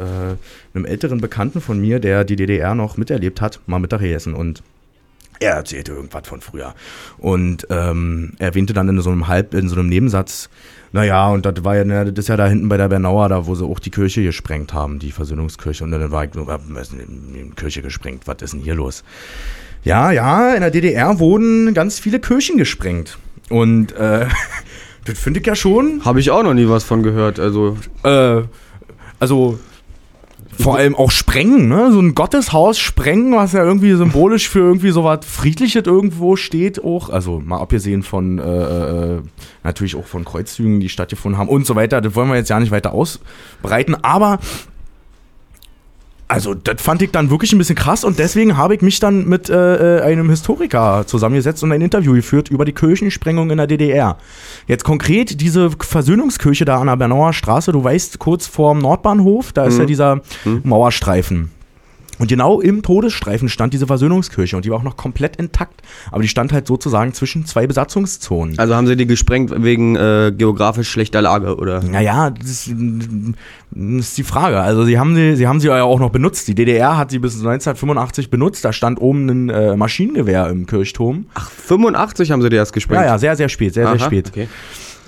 einem 0.72 0.86
älteren 0.86 1.20
Bekannten 1.20 1.60
von 1.60 1.78
mir, 1.78 2.00
der 2.00 2.24
die 2.24 2.36
DDR 2.36 2.74
noch 2.74 2.96
miterlebt 2.96 3.42
hat, 3.42 3.60
mal 3.66 3.78
Mittag 3.78 4.00
gegessen 4.00 4.32
und 4.32 4.62
er 5.40 5.54
erzählte 5.54 5.92
irgendwas 5.92 6.26
von 6.26 6.40
früher 6.40 6.74
und 7.18 7.66
ähm, 7.70 8.32
erwähnte 8.38 8.72
dann 8.72 8.88
in 8.88 9.00
so 9.00 9.10
einem 9.10 9.28
Halb, 9.28 9.54
in 9.54 9.68
so 9.68 9.76
einem 9.76 9.88
Nebensatz, 9.88 10.48
naja, 10.92 11.28
und 11.28 11.44
das 11.44 11.62
war 11.62 11.76
ja, 11.76 12.04
das 12.04 12.24
ist 12.24 12.28
ja 12.28 12.36
da 12.36 12.46
hinten 12.46 12.68
bei 12.68 12.76
der 12.76 12.88
Bernauer, 12.88 13.28
da 13.28 13.46
wo 13.46 13.54
sie 13.54 13.64
auch 13.64 13.78
die 13.78 13.90
Kirche 13.90 14.22
gesprengt 14.22 14.72
haben, 14.72 14.98
die 14.98 15.12
Versöhnungskirche. 15.12 15.84
Und 15.84 15.90
dann 15.90 16.10
war 16.10 16.24
ich 16.24 16.32
nur, 16.34 16.46
was 16.46 16.62
ist 16.62 16.92
denn 16.92 17.54
Kirche 17.54 17.82
gesprengt? 17.82 18.22
Was 18.26 18.36
ist 18.40 18.54
denn 18.54 18.60
hier 18.60 18.74
los? 18.74 19.04
Ja, 19.84 20.10
ja, 20.10 20.54
in 20.54 20.62
der 20.62 20.70
DDR 20.70 21.18
wurden 21.18 21.74
ganz 21.74 21.98
viele 21.98 22.18
Kirchen 22.18 22.56
gesprengt. 22.56 23.18
Und 23.50 23.92
äh, 23.92 24.26
das 25.04 25.18
finde 25.18 25.40
ich 25.40 25.46
ja 25.46 25.54
schon 25.54 26.04
Habe 26.04 26.20
ich 26.20 26.30
auch 26.30 26.42
noch 26.42 26.54
nie 26.54 26.68
was 26.68 26.84
von 26.84 27.02
gehört. 27.02 27.38
Also, 27.38 27.76
äh, 28.02 28.42
also 29.18 29.58
vor 30.58 30.76
allem 30.76 30.94
auch 30.94 31.10
sprengen, 31.10 31.68
ne? 31.68 31.90
So 31.92 32.00
ein 32.00 32.14
Gotteshaus 32.14 32.78
sprengen, 32.78 33.34
was 33.34 33.52
ja 33.52 33.64
irgendwie 33.64 33.94
symbolisch 33.94 34.48
für 34.48 34.60
irgendwie 34.60 34.90
so 34.90 35.04
was 35.04 35.24
Friedliches 35.24 35.86
irgendwo 35.86 36.36
steht 36.36 36.82
auch. 36.82 37.10
Also 37.10 37.40
mal 37.44 37.60
abgesehen 37.60 38.02
von 38.02 38.38
äh, 38.38 38.42
äh, 38.42 39.22
natürlich 39.64 39.96
auch 39.96 40.06
von 40.06 40.24
Kreuzzügen, 40.24 40.80
die 40.80 40.88
stattgefunden 40.88 41.38
haben 41.38 41.48
und 41.48 41.66
so 41.66 41.76
weiter. 41.76 42.00
Das 42.00 42.14
wollen 42.14 42.28
wir 42.28 42.36
jetzt 42.36 42.50
ja 42.50 42.58
nicht 42.60 42.70
weiter 42.70 42.92
ausbreiten, 42.92 43.94
aber 44.02 44.38
Also, 46.28 46.54
das 46.54 46.82
fand 46.82 47.02
ich 47.02 47.12
dann 47.12 47.30
wirklich 47.30 47.52
ein 47.52 47.58
bisschen 47.58 47.76
krass 47.76 48.02
und 48.02 48.18
deswegen 48.18 48.56
habe 48.56 48.74
ich 48.74 48.82
mich 48.82 48.98
dann 48.98 49.26
mit 49.26 49.48
äh, 49.48 49.98
äh, 49.98 50.02
einem 50.02 50.28
Historiker 50.28 51.04
zusammengesetzt 51.06 51.62
und 51.62 51.70
ein 51.70 51.80
Interview 51.80 52.14
geführt 52.14 52.50
über 52.50 52.64
die 52.64 52.72
Kirchensprengung 52.72 53.50
in 53.50 53.58
der 53.58 53.68
DDR. 53.68 54.18
Jetzt 54.66 54.82
konkret 54.82 55.40
diese 55.40 55.70
Versöhnungskirche 55.70 56.64
da 56.64 56.80
an 56.80 56.88
der 56.88 56.96
Bernauer 56.96 57.32
Straße, 57.32 57.70
du 57.70 57.84
weißt, 57.84 58.18
kurz 58.18 58.48
vorm 58.48 58.80
Nordbahnhof, 58.80 59.52
da 59.52 59.66
ist 59.66 59.78
ja 59.78 59.84
dieser 59.84 60.20
Mauerstreifen. 60.64 61.55
Und 62.18 62.28
genau 62.28 62.60
im 62.60 62.82
Todesstreifen 62.82 63.48
stand 63.48 63.74
diese 63.74 63.86
Versöhnungskirche 63.86 64.56
und 64.56 64.64
die 64.64 64.70
war 64.70 64.78
auch 64.78 64.82
noch 64.82 64.96
komplett 64.96 65.36
intakt. 65.36 65.82
Aber 66.10 66.22
die 66.22 66.28
stand 66.28 66.52
halt 66.52 66.66
sozusagen 66.66 67.12
zwischen 67.12 67.46
zwei 67.46 67.66
Besatzungszonen. 67.66 68.58
Also 68.58 68.74
haben 68.74 68.86
sie 68.86 68.96
die 68.96 69.06
gesprengt 69.06 69.52
wegen 69.56 69.96
äh, 69.96 70.32
geografisch 70.36 70.88
schlechter 70.88 71.20
Lage, 71.22 71.56
oder? 71.56 71.82
Naja, 71.82 72.30
das 72.30 72.50
ist, 72.50 72.74
das 73.70 74.08
ist 74.08 74.18
die 74.18 74.24
Frage. 74.24 74.60
Also 74.60 74.84
sie 74.84 74.98
haben 74.98 75.14
sie, 75.14 75.36
sie 75.36 75.46
haben 75.46 75.60
sie 75.60 75.68
ja 75.68 75.82
auch 75.82 76.00
noch 76.00 76.10
benutzt. 76.10 76.48
Die 76.48 76.54
DDR 76.54 76.96
hat 76.96 77.10
sie 77.10 77.18
bis 77.18 77.34
1985 77.34 78.30
benutzt. 78.30 78.64
Da 78.64 78.72
stand 78.72 79.00
oben 79.00 79.28
ein 79.28 79.48
äh, 79.50 79.76
Maschinengewehr 79.76 80.48
im 80.48 80.66
Kirchturm. 80.66 81.26
Ach, 81.34 81.50
85 81.50 82.30
haben 82.30 82.42
sie 82.42 82.48
die 82.48 82.56
erst 82.56 82.72
gesprengt. 82.72 83.02
Ja, 83.02 83.08
ja, 83.08 83.18
sehr, 83.18 83.36
sehr 83.36 83.48
spät, 83.48 83.74
sehr, 83.74 83.86
Aha, 83.86 83.98
sehr 83.98 84.06
spät. 84.06 84.28
Okay. 84.28 84.48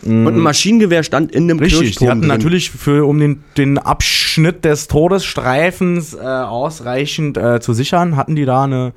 Und 0.03 0.27
ein 0.29 0.39
Maschinengewehr 0.39 1.03
stand 1.03 1.33
in 1.33 1.49
dem 1.49 1.59
Richtig, 1.59 1.81
Kirchturm 1.81 2.07
die 2.07 2.11
hatten 2.11 2.21
drin. 2.21 2.29
natürlich 2.29 2.71
für, 2.71 3.07
um 3.07 3.19
den, 3.19 3.43
den 3.57 3.79
Abschnitt 3.79 4.65
des 4.65 4.89
Todesstreifens 4.89 6.15
äh, 6.15 6.19
ausreichend 6.19 7.37
äh, 7.37 7.61
zu 7.61 7.73
sichern, 7.73 8.17
hatten 8.17 8.37
die 8.37 8.45
da 8.45 8.65
eine, 8.65 8.93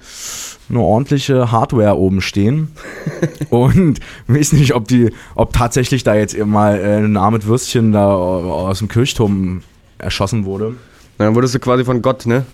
eine 0.70 0.80
ordentliche 0.80 1.52
Hardware 1.52 1.98
oben 1.98 2.22
stehen. 2.22 2.70
Und 3.50 4.00
ich 4.28 4.36
weiß 4.36 4.54
nicht, 4.54 4.74
ob 4.76 4.88
die, 4.88 5.12
ob 5.36 5.54
tatsächlich 5.54 6.04
da 6.04 6.16
jetzt 6.16 6.38
mal 6.38 6.78
äh, 6.80 6.98
ein 6.98 7.18
armes 7.18 7.46
Würstchen 7.46 7.92
da 7.92 8.14
aus 8.14 8.80
dem 8.80 8.88
Kirchturm 8.88 9.64
erschossen 9.98 10.46
wurde. 10.46 10.76
Dann 11.18 11.36
wurdest 11.36 11.56
du 11.56 11.60
quasi 11.60 11.84
von 11.84 12.02
Gott, 12.02 12.26
ne? 12.26 12.46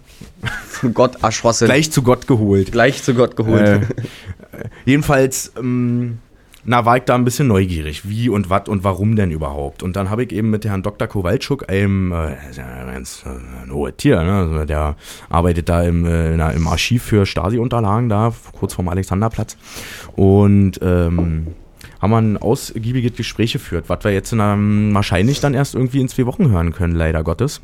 Von 0.67 0.93
Gott 0.93 1.23
erschossen. 1.23 1.65
Gleich 1.65 1.91
zu 1.91 2.01
Gott 2.01 2.27
geholt. 2.27 2.71
Gleich 2.71 3.01
zu 3.03 3.13
Gott 3.13 3.36
geholt. 3.36 3.65
Äh, 3.65 3.79
jedenfalls, 4.86 5.53
ähm, 5.57 6.19
na, 6.69 6.84
war 6.84 6.97
ich 6.97 7.03
da 7.03 7.15
ein 7.15 7.23
bisschen 7.23 7.47
neugierig, 7.47 8.10
wie 8.10 8.27
und 8.27 8.49
was 8.49 8.67
und 8.67 8.84
warum 8.84 9.15
denn 9.15 9.32
überhaupt. 9.32 9.84
Und 9.84 9.95
dann 9.95 10.10
habe 10.10 10.25
ich 10.25 10.34
eben 10.34 10.49
mit 10.49 10.65
Herrn 10.65 10.84
Dr. 10.84 11.08
Kowalczuk, 11.08 11.69
einem 11.69 12.12
äh, 12.12 12.36
ganz 12.58 13.23
äh, 13.25 13.63
ein 13.63 13.71
hohes 13.71 13.93
Tier, 13.95 14.21
ne? 14.21 14.34
also 14.34 14.65
der 14.65 14.97
arbeitet 15.30 15.69
da 15.69 15.82
im, 15.84 16.06
äh, 16.06 16.36
na, 16.36 16.51
im 16.51 16.67
Archiv 16.67 17.03
für 17.03 17.25
Stasi-Unterlagen 17.25 18.10
da, 18.10 18.34
kurz 18.51 18.73
vorm 18.73 18.89
Alexanderplatz. 18.89 19.56
Und 20.17 20.82
ähm, 20.82 21.47
haben 22.01 22.12
wir 22.12 22.17
ein 22.17 22.38
ausgiebiges 22.38 23.15
Gespräch 23.15 23.53
geführt, 23.53 23.86
was 23.88 24.03
wir 24.03 24.12
jetzt 24.12 24.34
in 24.34 24.41
einem, 24.41 24.93
wahrscheinlich 24.93 25.39
dann 25.39 25.53
erst 25.53 25.73
irgendwie 25.73 26.01
in 26.01 26.10
zwei 26.10 26.25
Wochen 26.25 26.49
hören 26.49 26.73
können, 26.73 26.95
leider 26.95 27.23
Gottes. 27.23 27.62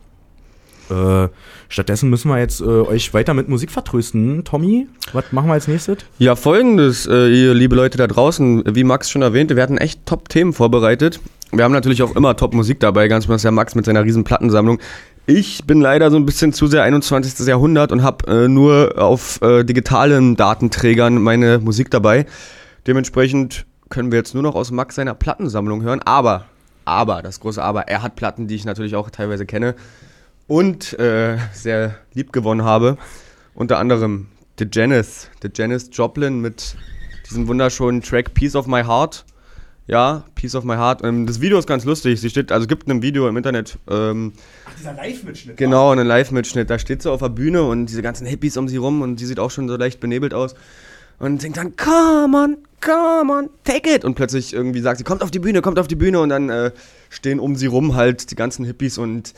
Äh, 0.89 1.29
stattdessen 1.69 2.09
müssen 2.09 2.29
wir 2.29 2.39
jetzt 2.39 2.61
äh, 2.61 2.65
euch 2.65 3.13
weiter 3.13 3.33
mit 3.33 3.49
Musik 3.49 3.71
vertrösten. 3.71 4.43
Tommy, 4.43 4.87
was 5.13 5.31
machen 5.31 5.47
wir 5.47 5.53
als 5.53 5.67
nächstes? 5.67 5.97
Ja, 6.19 6.35
folgendes, 6.35 7.07
äh, 7.07 7.29
ihr 7.29 7.53
liebe 7.53 7.75
Leute 7.75 7.97
da 7.97 8.07
draußen, 8.07 8.63
wie 8.75 8.83
Max 8.83 9.09
schon 9.09 9.21
erwähnte, 9.21 9.55
wir 9.55 9.63
hatten 9.63 9.77
echt 9.77 10.05
Top-Themen 10.05 10.53
vorbereitet. 10.53 11.19
Wir 11.51 11.63
haben 11.63 11.71
natürlich 11.71 12.01
auch 12.01 12.15
immer 12.15 12.35
Top-Musik 12.35 12.79
dabei, 12.79 13.07
ganz 13.07 13.25
besonders 13.25 13.43
der 13.43 13.51
Max 13.51 13.75
mit 13.75 13.85
seiner 13.85 14.03
riesen 14.03 14.23
Plattensammlung. 14.23 14.79
Ich 15.25 15.65
bin 15.65 15.79
leider 15.79 16.11
so 16.11 16.17
ein 16.17 16.25
bisschen 16.25 16.51
zu 16.51 16.67
sehr 16.67 16.83
21. 16.83 17.47
Jahrhundert 17.47 17.91
und 17.91 18.03
habe 18.03 18.27
äh, 18.27 18.47
nur 18.47 18.95
auf 18.97 19.41
äh, 19.41 19.63
digitalen 19.63 20.35
Datenträgern 20.35 21.21
meine 21.21 21.59
Musik 21.59 21.91
dabei. 21.91 22.25
Dementsprechend 22.87 23.65
können 23.89 24.11
wir 24.11 24.17
jetzt 24.17 24.33
nur 24.33 24.43
noch 24.43 24.55
aus 24.55 24.71
Max 24.71 24.95
seiner 24.95 25.13
Plattensammlung 25.13 25.83
hören. 25.83 26.01
Aber, 26.03 26.45
aber, 26.83 27.21
das 27.21 27.39
große 27.39 27.63
Aber, 27.63 27.87
er 27.87 28.01
hat 28.01 28.15
Platten, 28.15 28.47
die 28.47 28.55
ich 28.55 28.65
natürlich 28.65 28.95
auch 28.95 29.09
teilweise 29.11 29.45
kenne 29.45 29.75
und 30.47 30.97
äh, 30.99 31.37
sehr 31.53 31.95
lieb 32.13 32.33
gewonnen 32.33 32.63
habe. 32.63 32.97
Unter 33.55 33.77
anderem 33.79 34.27
The 34.59 34.67
Janis, 34.71 35.29
The 35.41 35.49
Janis 35.53 35.89
Joplin 35.91 36.39
mit 36.39 36.75
diesem 37.29 37.47
wunderschönen 37.47 38.01
Track 38.01 38.33
Piece 38.33 38.55
of 38.55 38.67
My 38.67 38.83
Heart. 38.83 39.25
Ja, 39.85 40.23
Piece 40.35 40.55
of 40.55 40.63
My 40.63 40.75
Heart. 40.75 41.03
Ähm, 41.03 41.27
das 41.27 41.41
Video 41.41 41.59
ist 41.59 41.67
ganz 41.67 41.83
lustig. 41.83 42.21
Sie 42.21 42.29
steht, 42.29 42.51
also 42.51 42.63
es 42.63 42.67
gibt 42.67 42.87
ein 42.87 43.01
Video 43.01 43.27
im 43.27 43.35
Internet. 43.35 43.77
Ähm, 43.89 44.33
Dieser 44.79 44.93
Live-Mitschnitt. 44.93 45.57
genau, 45.57 45.91
einen 45.91 46.07
Live-Mitschnitt. 46.07 46.69
Da 46.69 46.79
steht 46.79 47.01
sie 47.01 47.11
auf 47.11 47.19
der 47.19 47.29
Bühne 47.29 47.63
und 47.63 47.87
diese 47.87 48.01
ganzen 48.01 48.25
Hippies 48.25 48.55
um 48.55 48.67
sie 48.67 48.77
rum 48.77 49.01
und 49.01 49.19
sie 49.19 49.25
sieht 49.25 49.39
auch 49.39 49.51
schon 49.51 49.67
so 49.67 49.75
leicht 49.75 49.99
benebelt 49.99 50.33
aus. 50.33 50.55
Und 51.19 51.41
singt 51.41 51.57
dann, 51.57 51.75
come 51.75 52.37
on, 52.37 52.57
come 52.81 53.31
on, 53.31 53.49
take 53.63 53.93
it. 53.93 54.05
Und 54.05 54.15
plötzlich 54.15 54.53
irgendwie 54.53 54.79
sagt 54.79 54.97
sie, 54.99 55.03
kommt 55.03 55.21
auf 55.21 55.31
die 55.31 55.39
Bühne, 55.39 55.61
kommt 55.61 55.79
auf 55.79 55.87
die 55.87 55.95
Bühne. 55.95 56.19
Und 56.21 56.29
dann 56.29 56.49
äh, 56.49 56.71
stehen 57.09 57.39
um 57.39 57.55
sie 57.55 57.67
rum 57.67 57.95
halt 57.95 58.31
die 58.31 58.35
ganzen 58.35 58.65
Hippies 58.65 58.97
und 58.97 59.33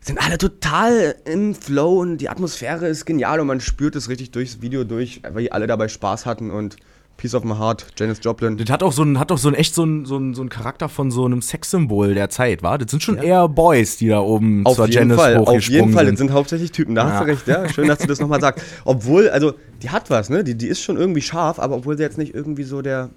sind 0.00 0.18
alle 0.24 0.38
total 0.38 1.16
im 1.24 1.54
Flow 1.54 2.00
und 2.00 2.18
die 2.18 2.28
Atmosphäre 2.28 2.86
ist 2.88 3.04
genial 3.04 3.40
und 3.40 3.46
man 3.46 3.60
spürt 3.60 3.96
es 3.96 4.08
richtig 4.08 4.30
durchs 4.30 4.60
Video 4.62 4.84
durch, 4.84 5.20
weil 5.30 5.48
alle 5.50 5.66
dabei 5.66 5.88
Spaß 5.88 6.24
hatten 6.26 6.50
und 6.50 6.76
Piece 7.18 7.34
of 7.34 7.42
My 7.42 7.56
Heart, 7.56 7.86
Janis 7.98 8.20
Joplin. 8.22 8.56
Das 8.58 8.70
hat 8.70 8.82
auch 8.84 8.92
so 8.92 9.02
ein, 9.02 9.18
hat 9.18 9.32
auch 9.32 9.38
so 9.38 9.48
ein 9.48 9.54
echt 9.54 9.74
so 9.74 9.84
ein, 9.84 10.06
so 10.06 10.16
ein, 10.18 10.34
so 10.34 10.42
ein 10.42 10.48
Charakter 10.48 10.88
von 10.88 11.10
so 11.10 11.24
einem 11.24 11.42
Sexsymbol 11.42 12.14
der 12.14 12.30
Zeit, 12.30 12.62
war? 12.62 12.78
Das 12.78 12.92
sind 12.92 13.02
schon 13.02 13.18
eher 13.18 13.48
Boys, 13.48 13.96
die 13.96 14.06
da 14.06 14.20
oben 14.20 14.64
Auf 14.64 14.76
zur 14.76 14.86
jeden 14.86 15.10
Janice 15.10 15.16
Fall, 15.16 15.36
auf 15.38 15.60
jeden 15.68 15.92
Fall, 15.92 16.04
das 16.04 16.10
sind. 16.10 16.28
sind 16.28 16.32
hauptsächlich 16.32 16.70
Typen, 16.70 16.94
da 16.94 17.04
hast 17.06 17.14
Ja. 17.14 17.20
du 17.20 17.26
recht, 17.26 17.48
ja. 17.48 17.68
Schön, 17.68 17.88
dass 17.88 17.98
du 17.98 18.06
das 18.06 18.20
nochmal 18.20 18.40
sagst. 18.40 18.64
Obwohl, 18.84 19.28
also, 19.30 19.54
die 19.82 19.90
hat 19.90 20.10
was, 20.10 20.30
ne? 20.30 20.44
Die, 20.44 20.54
die 20.54 20.68
ist 20.68 20.80
schon 20.80 20.96
irgendwie 20.96 21.20
scharf, 21.20 21.58
aber 21.58 21.74
obwohl 21.76 21.96
sie 21.96 22.04
jetzt 22.04 22.18
nicht 22.18 22.34
irgendwie 22.34 22.62
so 22.62 22.82
der 22.82 23.10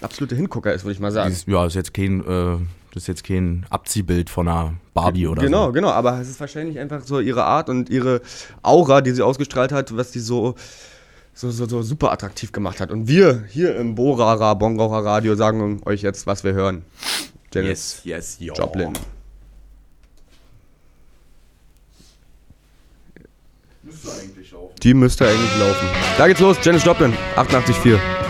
absolute 0.00 0.34
Hingucker 0.34 0.74
ist, 0.74 0.82
würde 0.84 0.94
ich 0.94 1.00
mal 1.00 1.12
sagen. 1.12 1.30
Dieses- 1.30 1.46
ja, 1.46 1.64
ist 1.64 1.74
jetzt 1.74 1.94
kein, 1.94 2.20
äh, 2.26 2.56
das 2.94 3.02
ist 3.02 3.06
jetzt 3.08 3.24
kein 3.24 3.66
Abziehbild 3.70 4.30
von 4.30 4.46
einer 4.46 4.74
Barbie 4.94 5.26
oder 5.26 5.42
genau, 5.42 5.66
so. 5.66 5.72
genau, 5.72 5.88
aber 5.88 6.20
es 6.20 6.28
ist 6.28 6.38
wahrscheinlich 6.38 6.78
einfach 6.78 7.02
so 7.04 7.18
ihre 7.18 7.42
Art 7.42 7.68
und 7.68 7.90
ihre 7.90 8.20
Aura, 8.62 9.00
die 9.00 9.10
sie 9.10 9.22
ausgestrahlt 9.22 9.72
hat, 9.72 9.96
was 9.96 10.12
die 10.12 10.20
so, 10.20 10.54
so, 11.34 11.50
so, 11.50 11.66
so 11.66 11.82
super 11.82 12.12
attraktiv 12.12 12.52
gemacht 12.52 12.78
hat. 12.78 12.92
Und 12.92 13.08
wir 13.08 13.42
hier 13.48 13.74
im 13.74 13.96
Borara 13.96 14.54
Bongraucher 14.54 15.04
Radio 15.04 15.34
sagen 15.34 15.82
euch 15.86 16.02
jetzt, 16.02 16.28
was 16.28 16.44
wir 16.44 16.52
hören. 16.52 16.84
Janis 17.52 18.00
yes, 18.04 18.36
ja. 18.38 18.54
Joplin. 18.54 18.92
Müsste 23.82 24.12
eigentlich 24.12 24.52
laufen. 24.52 24.74
Die 24.82 24.94
müsste 24.94 25.26
eigentlich 25.26 25.58
laufen. 25.58 25.88
Da 26.16 26.28
geht's 26.28 26.40
los, 26.40 26.58
Janis 26.62 26.84
Joplin, 26.84 27.12
88,4. 27.34 28.23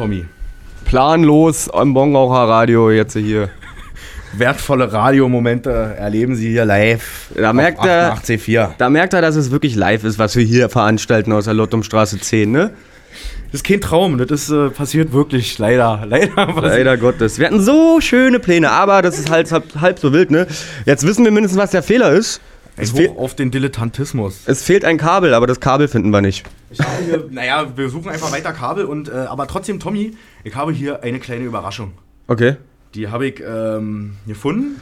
Tommy. 0.00 0.24
Planlos 0.86 1.68
am 1.68 1.92
Bongraucher 1.92 2.48
Radio 2.48 2.90
jetzt 2.90 3.12
hier. 3.18 3.50
Wertvolle 4.32 4.90
Radiomomente 4.90 5.70
erleben 5.98 6.36
Sie 6.36 6.48
hier 6.48 6.64
live. 6.64 7.26
Da 7.36 7.52
merkt 7.52 7.84
er- 7.84 8.14
88,4. 8.16 8.70
Da 8.78 8.88
merkt 8.88 9.12
er, 9.12 9.20
dass 9.20 9.36
es 9.36 9.50
wirklich 9.50 9.76
live 9.76 10.04
ist, 10.04 10.18
was 10.18 10.36
wir 10.36 10.42
hier 10.42 10.70
veranstalten 10.70 11.34
aus 11.34 11.44
der 11.44 11.52
Lottumstraße 11.52 12.18
10, 12.18 12.50
ne? 12.50 12.70
Das 13.52 13.60
ist 13.60 13.64
kein 13.64 13.82
Traum, 13.82 14.16
das 14.16 14.30
ist 14.30 14.50
äh, 14.50 14.70
passiert 14.70 15.12
wirklich, 15.12 15.58
leider. 15.58 16.02
Leider. 16.08 16.46
Leider 16.62 16.96
Gottes. 16.96 17.38
Wir 17.38 17.48
hatten 17.48 17.60
so 17.60 18.00
schöne 18.00 18.38
Pläne, 18.38 18.70
aber 18.70 19.02
das 19.02 19.18
ist 19.18 19.28
halt 19.28 19.52
halb, 19.52 19.64
halb 19.82 19.98
so 19.98 20.14
wild, 20.14 20.30
ne? 20.30 20.46
Jetzt 20.86 21.06
wissen 21.06 21.26
wir 21.26 21.30
mindestens, 21.32 21.60
was 21.60 21.72
der 21.72 21.82
Fehler 21.82 22.12
ist. 22.12 22.40
Es, 22.76 22.90
Ein 22.92 22.96
fehl, 22.96 23.08
Hoch 23.10 23.18
auf 23.18 23.34
den 23.34 23.50
Dilettantismus. 23.50 24.42
es 24.46 24.62
fehlt 24.62 24.84
ein 24.84 24.96
Kabel, 24.96 25.34
aber 25.34 25.46
das 25.46 25.60
Kabel 25.60 25.88
finden 25.88 26.10
wir 26.10 26.20
nicht. 26.22 26.44
Ich 26.70 26.80
habe 26.80 26.90
hier, 27.04 27.24
naja, 27.30 27.66
wir 27.76 27.88
suchen 27.90 28.08
einfach 28.10 28.32
weiter 28.32 28.52
Kabel 28.52 28.84
und, 28.84 29.08
äh, 29.08 29.12
aber 29.12 29.46
trotzdem, 29.46 29.80
Tommy, 29.80 30.16
ich 30.44 30.54
habe 30.54 30.72
hier 30.72 31.02
eine 31.02 31.18
kleine 31.18 31.44
Überraschung. 31.44 31.92
Okay, 32.28 32.56
Die 32.94 33.08
habe 33.08 33.26
ich 33.26 33.42
ähm, 33.46 34.16
gefunden 34.26 34.80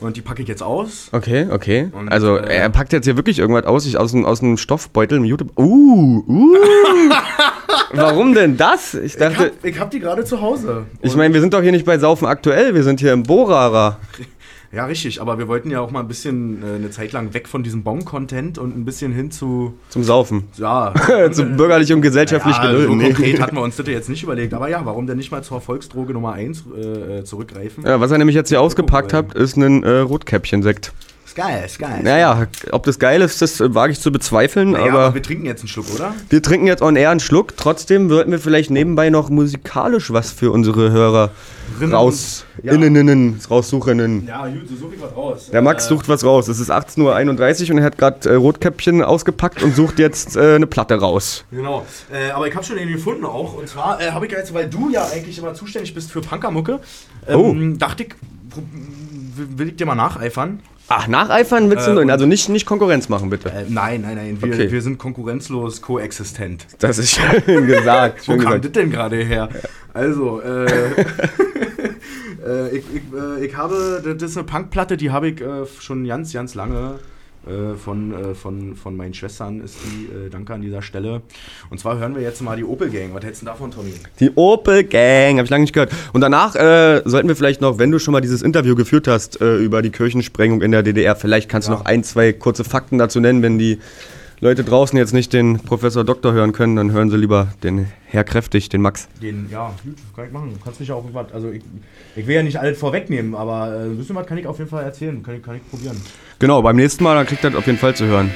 und 0.00 0.16
die 0.16 0.20
packe 0.22 0.42
ich 0.42 0.48
jetzt 0.48 0.62
aus. 0.62 1.08
okay, 1.12 1.46
okay. 1.50 1.88
Und, 1.92 2.08
also, 2.10 2.36
äh, 2.36 2.56
er 2.56 2.68
packt 2.70 2.92
jetzt 2.92 3.04
hier 3.04 3.16
wirklich 3.16 3.38
irgendwas 3.38 3.64
aus, 3.64 3.84
sich 3.84 3.96
aus, 3.96 4.10
dem- 4.12 4.24
aus 4.26 4.42
einem 4.42 4.56
Stoffbeutel 4.56 5.18
im 5.18 5.24
YouTube. 5.24 5.56
Uh, 5.58 6.24
uh. 6.26 6.56
Warum 7.92 8.34
denn 8.34 8.56
das? 8.56 8.94
Ich 8.94 9.04
Ich 9.04 9.16
dachte, 9.16 9.36
habe 9.38 9.50
ich 9.62 9.78
hab 9.78 9.90
die 9.90 10.00
gerade 10.00 10.24
zu 10.24 10.40
Hause. 10.40 10.86
ich 11.02 11.14
meine, 11.16 11.32
wir 11.34 11.40
sind 11.40 11.54
doch 11.54 11.62
hier 11.62 11.72
nicht 11.72 11.84
bei 11.86 11.98
Saufen 11.98 12.26
aktuell, 12.26 12.74
wir 12.74 12.82
sind 12.82 13.00
hier 13.00 13.12
im 13.12 13.22
Borara. 13.22 13.98
Ja, 14.72 14.84
richtig, 14.84 15.20
aber 15.20 15.38
wir 15.38 15.48
wollten 15.48 15.68
ja 15.70 15.80
auch 15.80 15.90
mal 15.90 15.98
ein 15.98 16.06
bisschen 16.06 16.62
äh, 16.62 16.76
eine 16.76 16.90
Zeit 16.90 17.10
lang 17.12 17.34
weg 17.34 17.48
von 17.48 17.64
diesem 17.64 17.82
Bon-Content 17.82 18.56
und 18.56 18.76
ein 18.76 18.84
bisschen 18.84 19.12
hin 19.12 19.32
zu, 19.32 19.74
Zum 19.88 20.04
Saufen. 20.04 20.44
ja, 20.56 20.94
Zu 21.32 21.44
bürgerlich 21.44 21.92
und 21.92 22.02
gesellschaftlich 22.02 22.56
ja, 22.56 22.62
so 22.62 22.68
gedulden. 22.68 22.98
Nee. 22.98 23.04
konkret 23.12 23.40
hatten 23.40 23.56
wir 23.56 23.62
uns 23.62 23.74
das 23.76 23.88
jetzt 23.88 24.08
nicht 24.08 24.22
überlegt. 24.22 24.54
Aber 24.54 24.68
ja, 24.68 24.84
warum 24.84 25.08
denn 25.08 25.16
nicht 25.16 25.32
mal 25.32 25.42
zur 25.42 25.60
Volksdroge 25.60 26.12
Nummer 26.12 26.34
1 26.34 26.64
äh, 26.76 27.18
äh, 27.18 27.24
zurückgreifen? 27.24 27.84
Ja, 27.84 28.00
was 28.00 28.12
er 28.12 28.18
nämlich 28.18 28.36
jetzt 28.36 28.48
hier 28.50 28.60
ausgepackt 28.60 29.12
hat, 29.12 29.34
ist 29.34 29.56
ein 29.56 29.82
äh, 29.82 29.98
Rotkäppchen-Sekt. 29.98 30.92
Ist 31.30 31.36
geil, 31.36 31.62
ist 31.64 31.78
geil. 31.78 32.00
Naja, 32.02 32.48
ob 32.72 32.82
das 32.82 32.98
geil 32.98 33.22
ist, 33.22 33.40
das 33.40 33.60
wage 33.60 33.92
ich 33.92 34.00
zu 34.00 34.10
bezweifeln, 34.10 34.72
Naja, 34.72 34.86
aber 34.86 34.98
aber 35.04 35.14
wir 35.14 35.22
trinken 35.22 35.46
jetzt 35.46 35.60
einen 35.60 35.68
Schluck, 35.68 35.86
oder? 35.94 36.12
wir 36.28 36.42
trinken 36.42 36.66
jetzt 36.66 36.82
on 36.82 36.96
air 36.96 37.10
einen 37.10 37.20
Schluck. 37.20 37.56
Trotzdem 37.56 38.08
sollten 38.08 38.32
wir 38.32 38.40
vielleicht 38.40 38.72
nebenbei 38.72 39.10
noch 39.10 39.30
musikalisch 39.30 40.12
was 40.12 40.32
für 40.32 40.50
unsere 40.50 40.90
Hörer 40.90 41.30
Rinnen 41.80 41.94
raus, 41.94 42.44
ja. 42.64 42.72
inneninnen, 42.72 43.40
raussucherinnen. 43.48 44.26
Ja, 44.26 44.44
gut, 44.48 44.68
so 44.68 44.74
suche 44.74 44.96
ich 44.96 45.00
was 45.00 45.14
raus. 45.16 45.50
Der 45.52 45.62
Max 45.62 45.84
Äh, 45.84 45.88
sucht 45.90 46.08
was 46.08 46.24
raus. 46.24 46.48
Es 46.48 46.58
ist 46.58 46.68
18.31 46.72 47.66
Uhr 47.66 47.70
und 47.70 47.78
er 47.78 47.84
hat 47.84 47.96
gerade 47.96 48.28
äh, 48.28 48.34
Rotkäppchen 48.34 49.00
ausgepackt 49.00 49.62
und 49.62 49.76
sucht 49.76 50.00
jetzt 50.00 50.36
äh, 50.36 50.56
eine 50.56 50.66
Platte 50.66 50.96
raus. 50.96 51.44
Genau. 51.52 51.86
Äh, 52.12 52.32
aber 52.32 52.48
ich 52.48 52.56
habe 52.56 52.66
schon 52.66 52.76
den 52.76 52.90
gefunden 52.90 53.24
auch. 53.24 53.54
Und 53.54 53.68
zwar 53.68 54.00
äh, 54.00 54.10
habe 54.10 54.26
ich 54.26 54.32
jetzt, 54.32 54.52
weil 54.52 54.68
du 54.68 54.90
ja 54.90 55.06
eigentlich 55.06 55.38
immer 55.38 55.54
zuständig 55.54 55.94
bist 55.94 56.10
für 56.10 56.22
Punkermucke, 56.22 56.80
ähm, 57.28 57.78
dachte 57.78 58.02
ich, 58.02 58.14
will 59.36 59.68
ich 59.68 59.76
dir 59.76 59.86
mal 59.86 59.94
nacheifern. 59.94 60.58
Ach, 60.92 61.06
nacheifern 61.06 61.70
willst 61.70 61.86
du 61.86 61.96
Äh, 62.00 62.10
Also 62.10 62.26
nicht, 62.26 62.48
nicht 62.48 62.66
Konkurrenz 62.66 63.08
machen, 63.08 63.30
bitte. 63.30 63.48
Äh, 63.48 63.64
nein, 63.68 64.00
nein, 64.02 64.16
nein. 64.16 64.42
Wir, 64.42 64.52
Okay. 64.52 64.72
wir 64.72 64.82
sind 64.82 64.98
konkurrenzlos 64.98 65.80
koexistent. 65.82 66.66
Das 66.80 66.98
ist 66.98 67.12
schön 67.44 67.66
gesagt. 67.68 68.26
Wo 68.26 68.32
Schön 68.32 68.40
kam 68.40 68.46
gesagt. 68.60 68.64
das 68.64 68.72
denn 68.72 68.90
gerade 68.90 69.16
her? 69.22 69.48
Also, 69.94 70.40
äh, 70.40 70.64
äh, 72.44 72.68
ich, 72.76 72.84
ich, 72.92 73.02
äh, 73.16 73.44
ich 73.46 73.56
habe, 73.56 74.02
das 74.18 74.30
ist 74.30 74.36
eine 74.36 74.46
Punkplatte, 74.46 74.96
die 74.96 75.12
habe 75.12 75.28
ich 75.28 75.40
äh, 75.40 75.64
schon 75.78 76.04
ganz, 76.08 76.32
ganz 76.32 76.56
lange 76.56 76.98
äh, 77.50 77.74
von, 77.76 78.12
äh, 78.14 78.34
von, 78.34 78.76
von 78.76 78.96
meinen 78.96 79.14
Schwestern, 79.14 79.60
ist 79.60 79.76
die, 79.84 80.04
äh, 80.26 80.30
danke 80.30 80.54
an 80.54 80.62
dieser 80.62 80.82
Stelle. 80.82 81.22
Und 81.70 81.78
zwar 81.80 81.98
hören 81.98 82.14
wir 82.14 82.22
jetzt 82.22 82.40
mal 82.42 82.56
die 82.56 82.64
Opel 82.64 82.90
Gang. 82.90 83.12
Was 83.14 83.24
hältst 83.24 83.42
du 83.42 83.46
davon, 83.46 83.70
Tommy? 83.70 83.92
Die 84.20 84.30
Opel 84.36 84.84
Gang, 84.84 85.36
habe 85.38 85.44
ich 85.44 85.50
lange 85.50 85.62
nicht 85.62 85.72
gehört. 85.72 85.92
Und 86.12 86.20
danach 86.20 86.54
äh, 86.54 87.02
sollten 87.04 87.28
wir 87.28 87.36
vielleicht 87.36 87.60
noch, 87.60 87.78
wenn 87.78 87.90
du 87.90 87.98
schon 87.98 88.12
mal 88.12 88.20
dieses 88.20 88.42
Interview 88.42 88.74
geführt 88.74 89.08
hast 89.08 89.40
äh, 89.40 89.56
über 89.56 89.82
die 89.82 89.90
Kirchensprengung 89.90 90.62
in 90.62 90.70
der 90.70 90.82
DDR, 90.82 91.16
vielleicht 91.16 91.48
kannst 91.48 91.68
du 91.68 91.72
Ja. 91.72 91.78
noch 91.78 91.84
ein, 91.84 92.04
zwei 92.04 92.32
kurze 92.32 92.64
Fakten 92.64 92.98
dazu 92.98 93.20
nennen, 93.20 93.42
wenn 93.42 93.58
die 93.58 93.78
Leute 94.42 94.64
draußen 94.64 94.96
jetzt 94.96 95.12
nicht 95.12 95.34
den 95.34 95.58
Professor 95.58 96.02
Doktor 96.02 96.32
hören 96.32 96.52
können, 96.52 96.74
dann 96.74 96.92
hören 96.92 97.10
sie 97.10 97.18
lieber 97.18 97.48
den 97.62 97.88
Herr 98.06 98.24
Kräftig, 98.24 98.70
den 98.70 98.80
Max. 98.80 99.06
Den, 99.20 99.48
ja, 99.50 99.74
gut, 99.84 99.96
kann 100.16 100.26
ich 100.26 100.32
machen. 100.32 100.52
Du 100.54 100.64
kannst 100.64 100.80
mich 100.80 100.90
auch 100.90 101.04
was, 101.12 101.30
also 101.32 101.50
ich, 101.50 101.62
ich 102.16 102.26
will 102.26 102.36
ja 102.36 102.42
nicht 102.42 102.58
alles 102.58 102.78
vorwegnehmen, 102.78 103.34
aber 103.34 103.74
äh, 103.74 103.84
ein 103.84 103.98
bisschen 103.98 104.16
was 104.16 104.26
kann 104.26 104.38
ich 104.38 104.46
auf 104.46 104.56
jeden 104.56 104.70
Fall 104.70 104.82
erzählen, 104.82 105.22
kann 105.22 105.36
ich, 105.36 105.42
kann 105.42 105.56
ich 105.56 105.70
probieren. 105.70 106.00
Genau, 106.38 106.62
beim 106.62 106.76
nächsten 106.76 107.04
Mal, 107.04 107.16
dann 107.16 107.26
kriegt 107.26 107.44
das 107.44 107.54
auf 107.54 107.66
jeden 107.66 107.78
Fall 107.78 107.94
zu 107.94 108.06
hören. 108.06 108.30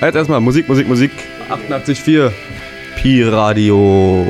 Jetzt 0.00 0.14
erstmal 0.14 0.40
Musik, 0.40 0.68
Musik, 0.68 0.86
Musik. 0.86 1.10
88.4 1.50 2.30
Pi 2.96 3.24
Radio. 3.24 4.24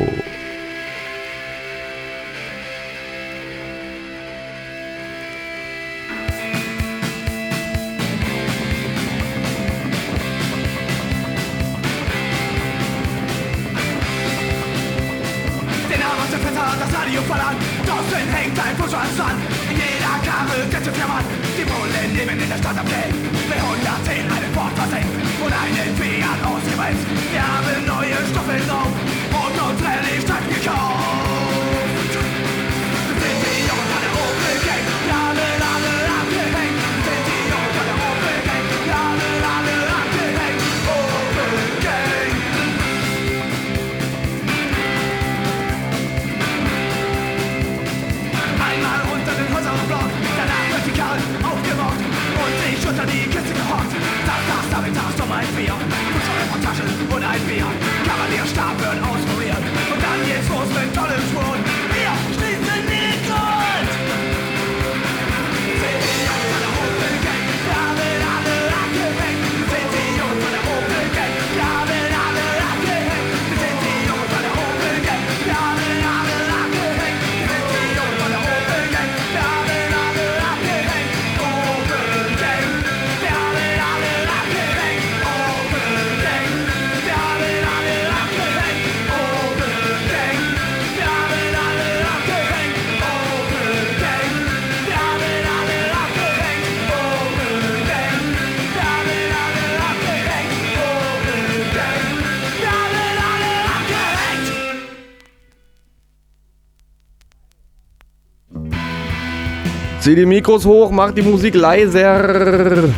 Zieh 110.05 110.15
die 110.15 110.27
Mikros 110.27 110.67
hoch, 110.67 110.90
mach 110.90 111.13
die 111.13 111.23
Musik 111.23 111.55
leiser. 111.55 112.92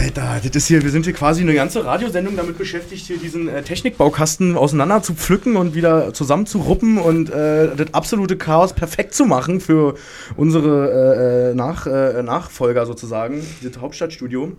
Alter, 0.00 0.40
das 0.40 0.54
ist 0.54 0.68
hier, 0.68 0.80
wir 0.84 0.90
sind 0.90 1.04
hier 1.04 1.14
quasi 1.14 1.42
eine 1.42 1.52
ganze 1.52 1.84
Radiosendung 1.84 2.36
damit 2.36 2.58
beschäftigt, 2.58 3.04
hier 3.06 3.18
diesen 3.18 3.48
äh, 3.48 3.62
Technikbaukasten 3.62 4.56
auseinander 4.56 5.02
zu 5.02 5.14
pflücken 5.14 5.56
und 5.56 5.74
wieder 5.74 6.14
zusammenzuruppen 6.14 6.98
und 6.98 7.30
äh, 7.30 7.74
das 7.74 7.92
absolute 7.92 8.36
Chaos 8.36 8.72
perfekt 8.72 9.14
zu 9.14 9.24
machen 9.24 9.60
für 9.60 9.96
unsere 10.36 11.50
äh, 11.50 11.50
äh, 11.50 11.54
Nach, 11.54 11.84
äh, 11.88 12.22
Nachfolger 12.22 12.86
sozusagen, 12.86 13.44
das 13.64 13.82
Hauptstadtstudio. 13.82 14.52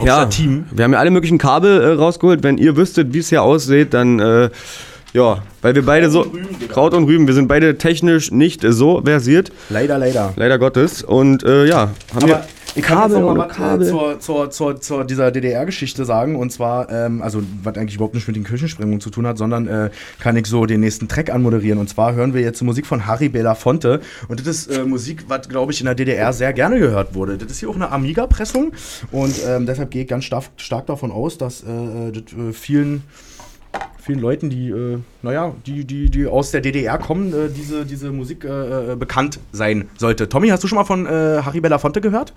Ja, 0.00 0.22
Hauptstadtteam. 0.22 0.66
wir 0.72 0.84
haben 0.84 0.94
ja 0.94 0.98
alle 0.98 1.12
möglichen 1.12 1.38
Kabel 1.38 1.80
äh, 1.80 1.92
rausgeholt. 1.92 2.42
Wenn 2.42 2.58
ihr 2.58 2.74
wüsstet, 2.74 3.14
wie 3.14 3.18
es 3.18 3.28
hier 3.28 3.44
aussieht, 3.44 3.94
dann 3.94 4.50
ja, 5.12 5.42
weil 5.62 5.74
wir 5.74 5.84
beide 5.84 6.10
so 6.10 6.20
Rüben, 6.20 6.58
Digga. 6.60 6.72
Kraut 6.72 6.94
und 6.94 7.04
Rüben, 7.04 7.26
wir 7.26 7.34
sind 7.34 7.48
beide 7.48 7.78
technisch 7.78 8.30
nicht 8.30 8.62
so 8.66 9.00
versiert, 9.02 9.50
Leider, 9.70 9.98
leider. 9.98 10.32
leider 10.36 10.58
Gottes. 10.58 11.02
Und 11.02 11.42
äh, 11.44 11.64
ja, 11.66 11.90
haben 12.14 12.26
wir 12.28 12.44
Ich 12.74 12.82
kann 12.82 12.98
Kabel 12.98 13.16
jetzt 13.16 13.22
noch 13.22 13.30
ohne 13.30 13.38
mal 13.38 13.48
Kabel. 13.48 13.86
äh, 13.86 13.90
zur, 13.90 14.20
zur, 14.20 14.50
zur, 14.50 14.80
zur 14.80 15.04
dieser 15.04 15.30
DDR-Geschichte 15.30 16.04
sagen. 16.04 16.36
Und 16.36 16.52
zwar, 16.52 16.90
ähm, 16.90 17.22
also 17.22 17.42
was 17.64 17.76
eigentlich 17.76 17.94
überhaupt 17.96 18.14
nicht 18.14 18.26
mit 18.28 18.36
den 18.36 18.44
Kirchensprengung 18.44 19.00
zu 19.00 19.08
tun 19.10 19.26
hat, 19.26 19.38
sondern 19.38 19.66
äh, 19.66 19.90
kann 20.20 20.36
ich 20.36 20.46
so 20.46 20.66
den 20.66 20.80
nächsten 20.80 21.08
Track 21.08 21.30
anmoderieren. 21.30 21.78
Und 21.80 21.88
zwar 21.88 22.14
hören 22.14 22.34
wir 22.34 22.42
jetzt 22.42 22.60
Musik 22.62 22.86
von 22.86 23.06
Harry 23.06 23.30
Belafonte. 23.30 24.00
Und 24.28 24.40
das 24.40 24.46
ist 24.46 24.66
äh, 24.68 24.84
Musik, 24.84 25.24
was, 25.28 25.48
glaube 25.48 25.72
ich, 25.72 25.80
in 25.80 25.86
der 25.86 25.94
DDR 25.94 26.32
sehr 26.34 26.52
gerne 26.52 26.78
gehört 26.78 27.14
wurde. 27.14 27.38
Das 27.38 27.50
ist 27.50 27.60
hier 27.60 27.70
auch 27.70 27.76
eine 27.76 27.90
Amiga-Pressung. 27.90 28.72
Und 29.10 29.34
ähm, 29.46 29.64
deshalb 29.66 29.90
gehe 29.90 30.02
ich 30.02 30.08
ganz 30.08 30.24
stark, 30.24 30.44
stark 30.58 30.86
davon 30.86 31.10
aus, 31.10 31.38
dass 31.38 31.62
äh, 31.62 32.12
das 32.12 32.22
äh, 32.34 32.52
vielen 32.52 33.02
vielen 33.98 34.20
Leuten, 34.20 34.48
die, 34.48 34.70
äh, 34.70 34.98
naja, 35.22 35.54
die, 35.66 35.84
die, 35.84 36.08
die 36.10 36.26
aus 36.26 36.50
der 36.50 36.62
DDR 36.62 36.96
kommen, 36.98 37.32
äh, 37.34 37.50
diese, 37.50 37.84
diese 37.84 38.10
Musik 38.10 38.44
äh, 38.44 38.92
äh, 38.92 38.96
bekannt 38.96 39.38
sein 39.52 39.88
sollte. 39.98 40.28
Tommy, 40.30 40.48
hast 40.48 40.64
du 40.64 40.68
schon 40.68 40.76
mal 40.76 40.84
von 40.84 41.04
äh, 41.06 41.42
Harry 41.44 41.60
Belafonte 41.60 42.00
gehört? 42.00 42.32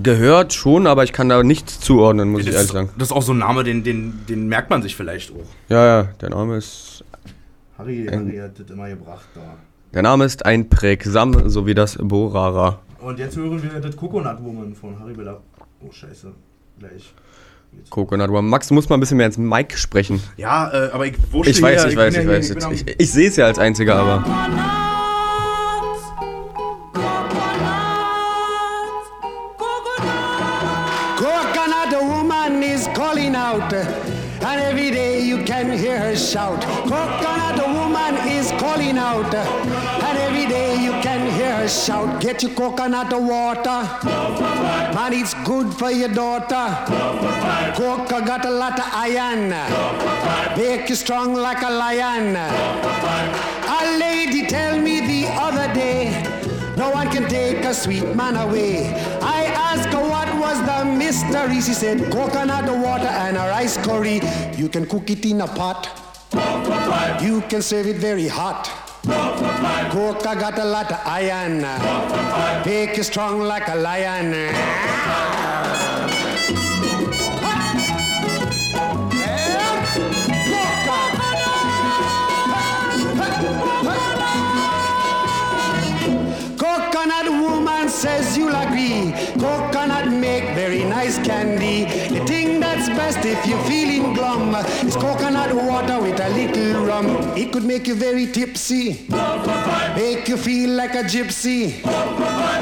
Gehört 0.00 0.52
schon, 0.52 0.86
aber 0.86 1.02
ich 1.02 1.12
kann 1.12 1.28
da 1.28 1.42
nichts 1.42 1.80
zuordnen, 1.80 2.30
muss 2.30 2.42
ich 2.42 2.46
Das 2.46 2.54
ehrlich 2.54 2.68
ist, 2.68 2.72
sagen. 2.74 2.90
das 2.96 3.08
ist 3.08 3.12
auch 3.12 3.22
so 3.22 3.32
ein 3.32 3.38
Name, 3.38 3.64
den, 3.64 3.82
den, 3.82 4.20
den 4.28 4.46
merkt 4.48 4.70
man 4.70 4.82
sich 4.82 4.94
vielleicht 4.94 5.32
auch. 5.32 5.46
Ja, 5.68 5.84
ja, 5.84 6.02
der 6.20 6.30
Name 6.30 6.56
ist. 6.58 7.04
Harry. 7.76 8.06
Harry 8.10 8.36
hat 8.36 8.58
das 8.58 8.70
immer 8.70 8.88
gebracht 8.88 9.26
da. 9.34 9.56
Der 9.94 10.02
Name 10.02 10.24
ist 10.26 10.46
ein 10.46 10.68
Prägsam, 10.68 11.48
so 11.48 11.66
wie 11.66 11.74
das 11.74 11.98
Borara. 12.00 12.80
Und 13.00 13.18
jetzt 13.18 13.36
hören 13.36 13.62
wir 13.62 13.80
das 13.80 13.96
Coconut 13.96 14.42
Woman 14.42 14.74
von 14.74 14.98
Harry 15.00 15.14
Bela. 15.14 15.40
Oh, 15.80 15.90
scheiße. 15.90 16.32
Gleich. 16.78 17.12
Coconut 17.90 18.30
One. 18.30 18.48
Max, 18.48 18.68
du 18.68 18.74
musst 18.74 18.90
mal 18.90 18.96
ein 18.96 19.00
bisschen 19.00 19.16
mehr 19.16 19.26
ins 19.26 19.38
Mic 19.38 19.76
sprechen. 19.76 20.20
Ja, 20.36 20.70
äh, 20.72 20.90
aber 20.92 21.06
ich 21.06 21.14
wusste 21.30 21.50
Ich 21.50 21.62
weiß, 21.62 21.82
hier, 21.82 21.90
ich 21.92 21.96
weiß, 21.96 22.14
ich 22.16 22.24
ja 22.24 22.28
weiß. 22.28 22.46
hier- 22.46 22.54
Jetzt, 22.54 22.68
bin 22.68 22.74
ich 22.74 22.82
am- 22.88 22.94
ich 22.98 23.12
sehe 23.12 23.28
es 23.28 23.36
ja 23.36 23.46
als 23.46 23.58
einziger, 23.58 23.96
aber. 23.96 24.24
Coconut 31.16 31.92
woman 32.02 32.62
is 32.62 32.86
calling 32.94 33.34
out, 33.34 33.72
and 34.46 34.60
every 34.60 34.90
day 34.90 35.20
you 35.20 35.42
can 35.44 35.76
hear 35.76 35.98
her 35.98 36.16
shout. 36.16 36.62
Coconut 36.90 37.58
woman 37.76 38.14
is 38.28 38.50
calling 38.62 38.96
out, 38.96 39.34
and 39.34 40.18
every 40.18 40.46
day 40.46 40.80
you 40.82 40.92
can 41.02 41.22
hear 41.36 41.56
her 41.56 41.68
shout. 41.68 42.20
Get 42.20 42.42
your 42.42 42.52
coconut 42.52 43.12
water, 43.12 43.80
man, 44.94 45.12
it's 45.12 45.34
good 45.44 45.74
for 45.74 45.90
your 45.90 46.12
daughter. 46.22 46.66
Coca 47.74 48.22
got 48.24 48.44
a 48.44 48.50
lot 48.50 48.78
of 48.78 48.88
iron, 48.92 49.50
make 50.56 50.88
you 50.88 50.94
strong 50.94 51.34
like 51.34 51.62
a 51.62 51.70
lion. 51.70 52.36
A 52.36 53.98
lady 53.98 54.46
tell 54.46 54.78
me 54.80 55.00
the 55.00 55.28
other 55.32 55.72
day. 55.74 56.22
No 56.76 56.90
one 56.90 57.08
can 57.10 57.26
take 57.28 57.64
a 57.64 57.72
sweet 57.72 58.14
man 58.14 58.36
away. 58.36 58.92
I 59.22 59.55
was 60.46 60.58
the 60.70 60.84
mystery. 60.84 61.60
She 61.60 61.74
said 61.74 61.98
coconut 62.12 62.68
water 62.84 63.12
and 63.24 63.36
a 63.36 63.48
rice 63.54 63.76
curry. 63.78 64.20
You 64.56 64.68
can 64.68 64.86
cook 64.86 65.10
it 65.10 65.24
in 65.24 65.40
a 65.40 65.48
pot. 65.48 65.82
You 67.20 67.40
can 67.50 67.62
serve 67.62 67.86
it 67.86 67.96
very 67.96 68.28
hot. 68.28 68.64
Coca 69.92 70.32
got 70.44 70.58
a 70.58 70.64
lot 70.64 70.90
of 70.92 71.00
iron. 71.04 71.62
Make 72.64 72.96
you 72.96 73.02
strong 73.02 73.40
like 73.40 73.66
a 73.68 73.74
lion. 73.74 75.45
Nice 91.06 91.24
candy. 91.24 91.84
The 92.18 92.24
thing 92.26 92.58
that's 92.58 92.88
best 92.88 93.24
if 93.24 93.46
you're 93.46 93.62
feeling 93.64 94.12
glum 94.14 94.54
is 94.84 94.96
coconut 94.96 95.54
water 95.54 96.00
with 96.00 96.18
a 96.20 96.28
little 96.30 96.84
rum. 96.84 97.06
It 97.36 97.52
could 97.52 97.64
make 97.64 97.86
you 97.86 97.94
very 97.94 98.26
tipsy, 98.26 99.06
make 99.94 100.26
you 100.28 100.36
feel 100.36 100.70
like 100.70 100.94
a 100.94 101.04
gypsy. 101.04 101.80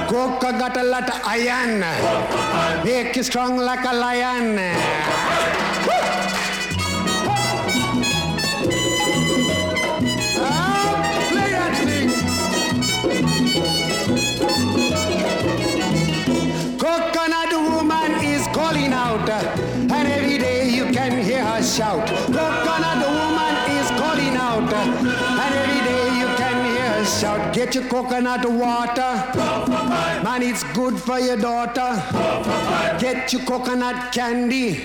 Coca 0.08 0.52
got 0.58 0.76
a 0.76 0.82
lot 0.82 1.08
of 1.08 1.20
iron, 1.24 1.80
make 2.84 3.16
you 3.16 3.22
strong 3.22 3.56
like 3.56 3.84
a 3.86 3.94
lion. 3.94 5.73
shout. 21.74 22.08
Look 22.28 22.66
on 22.74 23.00
the 23.00 23.10
woman 23.18 23.54
is 23.78 23.88
calling 23.98 24.36
out. 24.36 24.72
And 25.42 25.54
every 25.62 25.80
day 25.90 26.06
you 26.20 26.28
can 26.36 26.56
hear 26.70 26.88
her 26.98 27.04
shout. 27.04 27.52
Get 27.52 27.74
your 27.74 27.84
coconut 27.88 28.48
water. 28.48 29.12
Man, 30.22 30.42
it's 30.42 30.62
good 30.72 30.96
for 31.00 31.18
your 31.18 31.36
daughter. 31.36 31.90
Get 33.00 33.32
your 33.32 33.42
coconut 33.42 34.12
candy. 34.12 34.84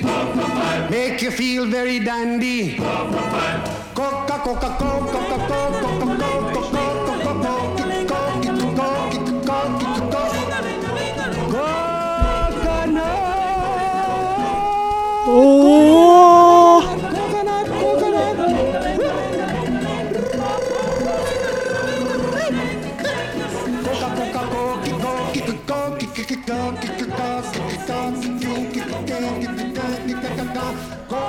Make 0.90 1.22
you 1.22 1.30
feel 1.30 1.68
very 1.68 2.00
dandy. 2.00 2.78
Coca, 3.94 4.42
Coca, 4.46 4.76
Coca, 4.80 5.12
Coca, 5.12 5.48
Coca, 5.48 6.00
Coca. 6.00 6.29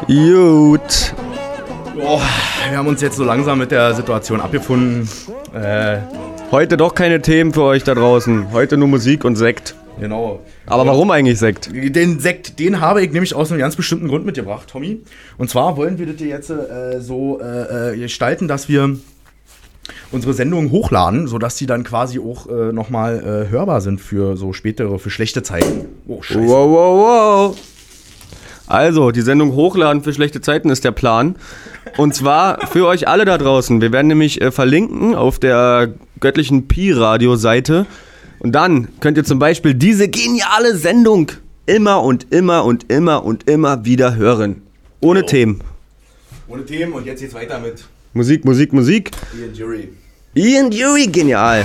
Gut. 0.06 1.14
Oh, 2.02 2.20
wir 2.68 2.78
haben 2.78 2.88
uns 2.88 3.00
jetzt 3.00 3.16
so 3.16 3.24
langsam 3.24 3.58
mit 3.58 3.70
der 3.70 3.94
Situation 3.94 4.40
abgefunden. 4.40 5.08
Äh, 5.54 5.98
Heute 6.50 6.76
doch 6.76 6.96
keine 6.96 7.22
Themen 7.22 7.52
für 7.52 7.62
euch 7.62 7.84
da 7.84 7.94
draußen. 7.94 8.50
Heute 8.52 8.76
nur 8.76 8.88
Musik 8.88 9.24
und 9.24 9.36
Sekt. 9.36 9.76
genau. 10.00 10.40
Aber 10.66 10.84
warum 10.84 11.12
eigentlich 11.12 11.38
Sekt? 11.38 11.70
Den 11.72 12.18
Sekt, 12.18 12.58
den 12.58 12.80
habe 12.80 13.04
ich 13.04 13.12
nämlich 13.12 13.36
aus 13.36 13.52
einem 13.52 13.60
ganz 13.60 13.76
bestimmten 13.76 14.08
Grund 14.08 14.26
mitgebracht, 14.26 14.68
Tommy. 14.68 15.00
Und 15.38 15.48
zwar 15.48 15.76
wollen 15.76 15.98
wir 16.00 16.06
das 16.06 16.20
jetzt 16.20 16.50
äh, 16.50 17.00
so 17.00 17.40
äh, 17.40 17.92
äh, 17.92 17.96
gestalten, 17.96 18.48
dass 18.48 18.68
wir 18.68 18.96
unsere 20.12 20.34
Sendungen 20.34 20.70
hochladen, 20.70 21.26
sodass 21.26 21.56
die 21.56 21.66
dann 21.66 21.84
quasi 21.84 22.18
auch 22.18 22.48
äh, 22.48 22.72
nochmal 22.72 23.46
äh, 23.48 23.50
hörbar 23.50 23.80
sind 23.80 24.00
für 24.00 24.36
so 24.36 24.52
spätere, 24.52 24.98
für 24.98 25.10
schlechte 25.10 25.42
Zeiten. 25.42 25.86
Oh, 26.06 26.22
scheiße. 26.22 26.40
Wow, 26.40 26.70
wow, 26.70 27.50
wow. 27.50 27.56
Also, 28.66 29.10
die 29.10 29.22
Sendung 29.22 29.54
hochladen 29.54 30.02
für 30.02 30.12
schlechte 30.12 30.40
Zeiten 30.40 30.70
ist 30.70 30.84
der 30.84 30.92
Plan. 30.92 31.34
Und 31.96 32.14
zwar 32.14 32.68
für 32.68 32.86
euch 32.86 33.08
alle 33.08 33.24
da 33.24 33.36
draußen. 33.36 33.80
Wir 33.80 33.90
werden 33.90 34.06
nämlich 34.06 34.40
äh, 34.40 34.52
verlinken 34.52 35.16
auf 35.16 35.40
der 35.40 35.92
göttlichen 36.20 36.68
Pi-Radio-Seite. 36.68 37.86
Und 38.38 38.52
dann 38.52 38.88
könnt 39.00 39.16
ihr 39.16 39.24
zum 39.24 39.40
Beispiel 39.40 39.74
diese 39.74 40.08
geniale 40.08 40.76
Sendung 40.76 41.32
immer 41.66 42.02
und 42.02 42.32
immer 42.32 42.64
und 42.64 42.90
immer 42.92 43.24
und 43.24 43.48
immer 43.50 43.84
wieder 43.84 44.14
hören. 44.14 44.62
Ohne 45.00 45.20
Jo. 45.20 45.26
Themen. 45.26 45.60
Ohne 46.46 46.64
Themen 46.64 46.92
und 46.92 47.06
jetzt 47.06 47.20
geht's 47.20 47.34
weiter 47.34 47.58
mit 47.58 47.84
Musik, 48.12 48.44
Musik, 48.44 48.72
Musik. 48.72 49.14
Ian 49.38 49.54
Jury. 49.54 49.94
Ian 50.34 50.66
Dewey, 50.70 51.06
genial. 51.06 51.62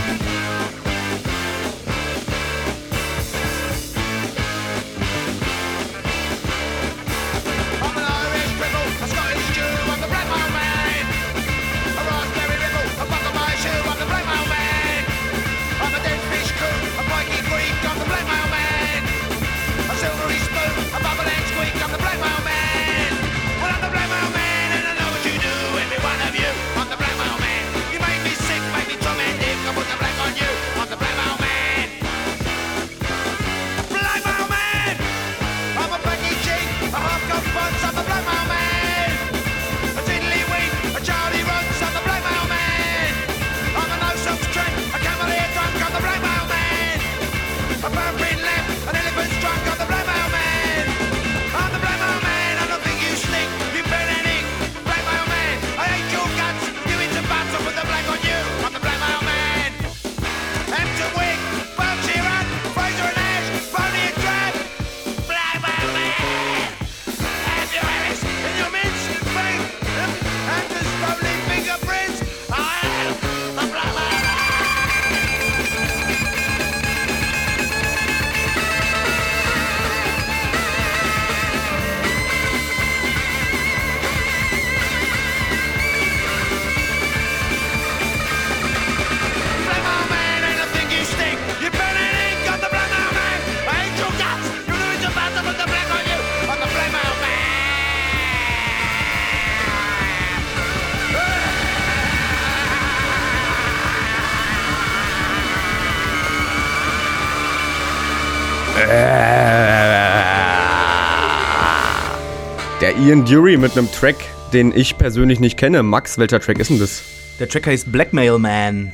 Ian 113.00 113.26
Dury 113.26 113.58
mit 113.58 113.78
einem 113.78 113.92
Track, 113.92 114.16
den 114.54 114.72
ich 114.76 114.98
persönlich 114.98 115.40
nicht 115.40 115.58
kenne. 115.58 115.84
Max, 115.84 116.18
welcher 116.18 116.40
Track 116.40 116.60
ist 116.60 116.70
denn 116.70 116.80
das? 116.80 117.04
Der 117.40 117.50
Track 117.50 117.68
heißt 117.68 117.92
Blackmail 117.92 118.38
Man. 118.40 118.92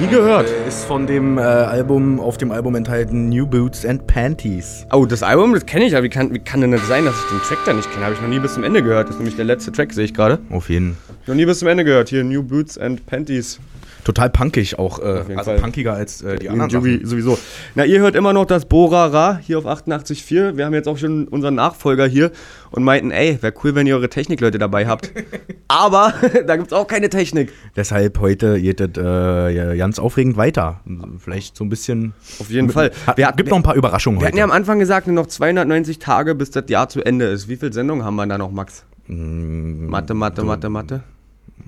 Nie 0.00 0.06
gehört. 0.08 0.48
Äh, 0.50 0.68
Ist 0.68 0.84
von 0.84 1.06
dem 1.06 1.38
äh, 1.38 1.42
Album, 1.42 2.18
auf 2.18 2.38
dem 2.38 2.50
Album 2.50 2.74
enthalten 2.74 3.28
New 3.28 3.46
Boots 3.46 3.84
and 3.86 4.06
Panties. 4.08 4.84
Oh, 4.92 5.06
das 5.06 5.22
Album, 5.22 5.52
das 5.54 5.64
kenne 5.66 5.84
ich, 5.84 5.94
aber 5.94 6.02
wie 6.04 6.08
kann, 6.08 6.34
wie 6.34 6.38
kann 6.40 6.60
denn 6.60 6.72
das 6.72 6.86
sein, 6.88 7.04
dass 7.04 7.14
ich 7.16 7.30
den 7.30 7.38
Track 7.40 7.58
da 7.64 7.72
nicht 7.74 7.90
kenne? 7.92 8.04
Habe 8.04 8.14
ich 8.14 8.20
noch 8.20 8.28
nie 8.28 8.40
bis 8.40 8.54
zum 8.54 8.64
Ende 8.64 8.82
gehört. 8.82 9.08
Das 9.08 9.14
ist 9.16 9.18
nämlich 9.20 9.36
der 9.36 9.44
letzte 9.44 9.70
Track, 9.70 9.92
sehe 9.92 10.04
ich 10.04 10.14
gerade. 10.14 10.40
Auf 10.50 10.68
jeden 10.68 10.96
Noch 11.26 11.34
nie 11.36 11.46
bis 11.46 11.60
zum 11.60 11.68
Ende 11.68 11.84
gehört. 11.84 12.08
Hier, 12.08 12.24
New 12.24 12.42
Boots 12.42 12.76
and 12.78 13.06
Panties. 13.06 13.60
Total 14.06 14.30
punkig 14.30 14.78
auch. 14.78 15.00
Äh, 15.00 15.24
also 15.34 15.50
Fall. 15.50 15.58
punkiger 15.58 15.94
als 15.94 16.22
äh, 16.22 16.36
die 16.38 16.46
Ian 16.46 16.60
anderen. 16.60 16.80
Sachen. 16.84 17.04
sowieso. 17.06 17.36
Na, 17.74 17.84
ihr 17.84 17.98
hört 17.98 18.14
immer 18.14 18.32
noch 18.32 18.44
das 18.44 18.64
Borara 18.66 19.40
hier 19.42 19.58
auf 19.58 19.66
88.4. 19.66 20.56
Wir 20.56 20.64
haben 20.64 20.74
jetzt 20.74 20.86
auch 20.86 20.96
schon 20.96 21.26
unseren 21.26 21.56
Nachfolger 21.56 22.06
hier 22.06 22.30
und 22.70 22.84
meinten, 22.84 23.10
ey, 23.10 23.36
wäre 23.40 23.52
cool, 23.64 23.74
wenn 23.74 23.84
ihr 23.88 23.96
eure 23.96 24.08
Technikleute 24.08 24.58
dabei 24.58 24.86
habt. 24.86 25.10
aber 25.66 26.14
da 26.46 26.54
gibt's 26.56 26.72
auch 26.72 26.86
keine 26.86 27.10
Technik. 27.10 27.52
Deshalb 27.74 28.20
heute 28.20 28.60
geht 28.60 28.80
es 28.80 28.96
äh, 28.96 29.76
ganz 29.76 29.98
aufregend 29.98 30.36
weiter. 30.36 30.82
Vielleicht 31.18 31.56
so 31.56 31.64
ein 31.64 31.68
bisschen. 31.68 32.12
Auf 32.38 32.48
jeden 32.48 32.70
Fall. 32.70 32.92
Hat, 33.08 33.16
Wir 33.16 33.26
hatten- 33.26 33.38
gibt 33.38 33.50
noch 33.50 33.56
ein 33.56 33.64
paar 33.64 33.74
Überraschungen 33.74 34.20
Wir 34.20 34.26
heute. 34.26 34.28
hatten 34.28 34.38
ja 34.38 34.44
am 34.44 34.52
Anfang 34.52 34.78
gesagt, 34.78 35.08
nur 35.08 35.16
noch 35.16 35.26
290 35.26 35.98
Tage, 35.98 36.36
bis 36.36 36.52
das 36.52 36.66
Jahr 36.68 36.88
zu 36.88 37.02
Ende 37.04 37.24
ist. 37.24 37.48
Wie 37.48 37.56
viele 37.56 37.72
Sendungen 37.72 38.04
haben 38.04 38.14
wir 38.14 38.26
da 38.28 38.38
noch, 38.38 38.52
Max? 38.52 38.84
Mm, 39.08 39.86
Mathe, 39.86 40.14
Mathe, 40.14 40.44
Mathe, 40.44 40.68
Mathe. 40.68 41.02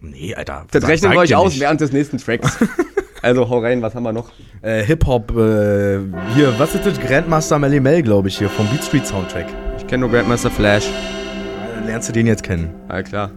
Nee, 0.01 0.35
Alter. 0.35 0.67
Das 0.71 0.83
sag- 0.83 0.91
rechnen 0.91 1.13
wir 1.13 1.19
euch 1.19 1.35
aus 1.35 1.53
nicht. 1.53 1.61
während 1.61 1.81
des 1.81 1.93
nächsten 1.93 2.19
Tracks. 2.19 2.59
also 3.23 3.49
hau 3.49 3.59
rein, 3.61 3.83
was 3.83 3.95
haben 3.95 4.03
wir 4.05 4.13
noch? 4.13 4.31
Äh, 4.63 4.83
Hip-Hop, 4.85 5.31
äh, 5.33 5.99
hier, 6.35 6.55
was 6.59 6.75
ist 6.75 6.87
das? 6.87 6.99
Grandmaster 7.01 7.59
Melly 7.59 7.81
Mel, 7.81 8.03
glaube 8.03 8.29
ich, 8.29 8.39
hier, 8.39 8.49
vom 8.49 8.67
Beat 8.69 8.85
Street 8.85 9.07
Soundtrack. 9.07 9.47
Ich 9.79 9.87
kenne 9.87 10.03
nur 10.03 10.11
Grandmaster 10.11 10.51
Flash. 10.51 10.89
Dann 11.75 11.87
lernst 11.87 12.09
du 12.09 12.13
den 12.13 12.27
jetzt 12.27 12.43
kennen. 12.43 12.71
Ah, 12.89 13.03
klar. 13.03 13.31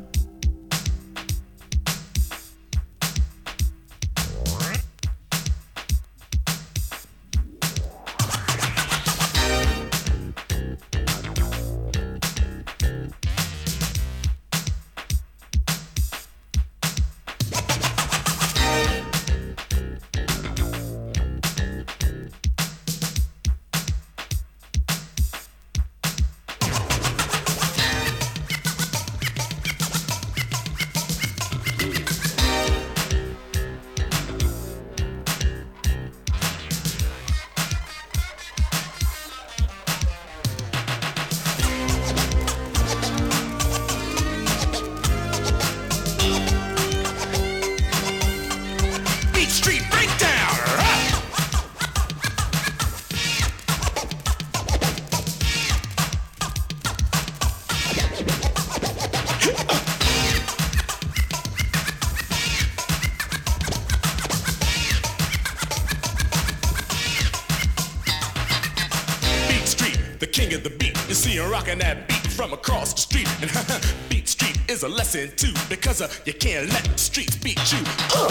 Rocking 71.62 71.80
that 71.80 72.08
beat 72.08 72.32
from 72.32 72.54
across 72.54 72.94
the 72.94 73.02
street. 73.02 73.28
And 73.42 73.52
Beat 74.10 74.28
Street 74.28 74.60
is 74.68 74.84
a 74.84 74.88
lesson 74.88 75.32
too, 75.36 75.54
because 75.70 76.02
uh, 76.02 76.10
you 76.26 76.34
can't 76.34 76.68
let 76.70 76.84
the 76.84 76.98
streets 76.98 77.36
beat 77.36 77.60
you. 77.72 77.80
Uh. 78.16 78.30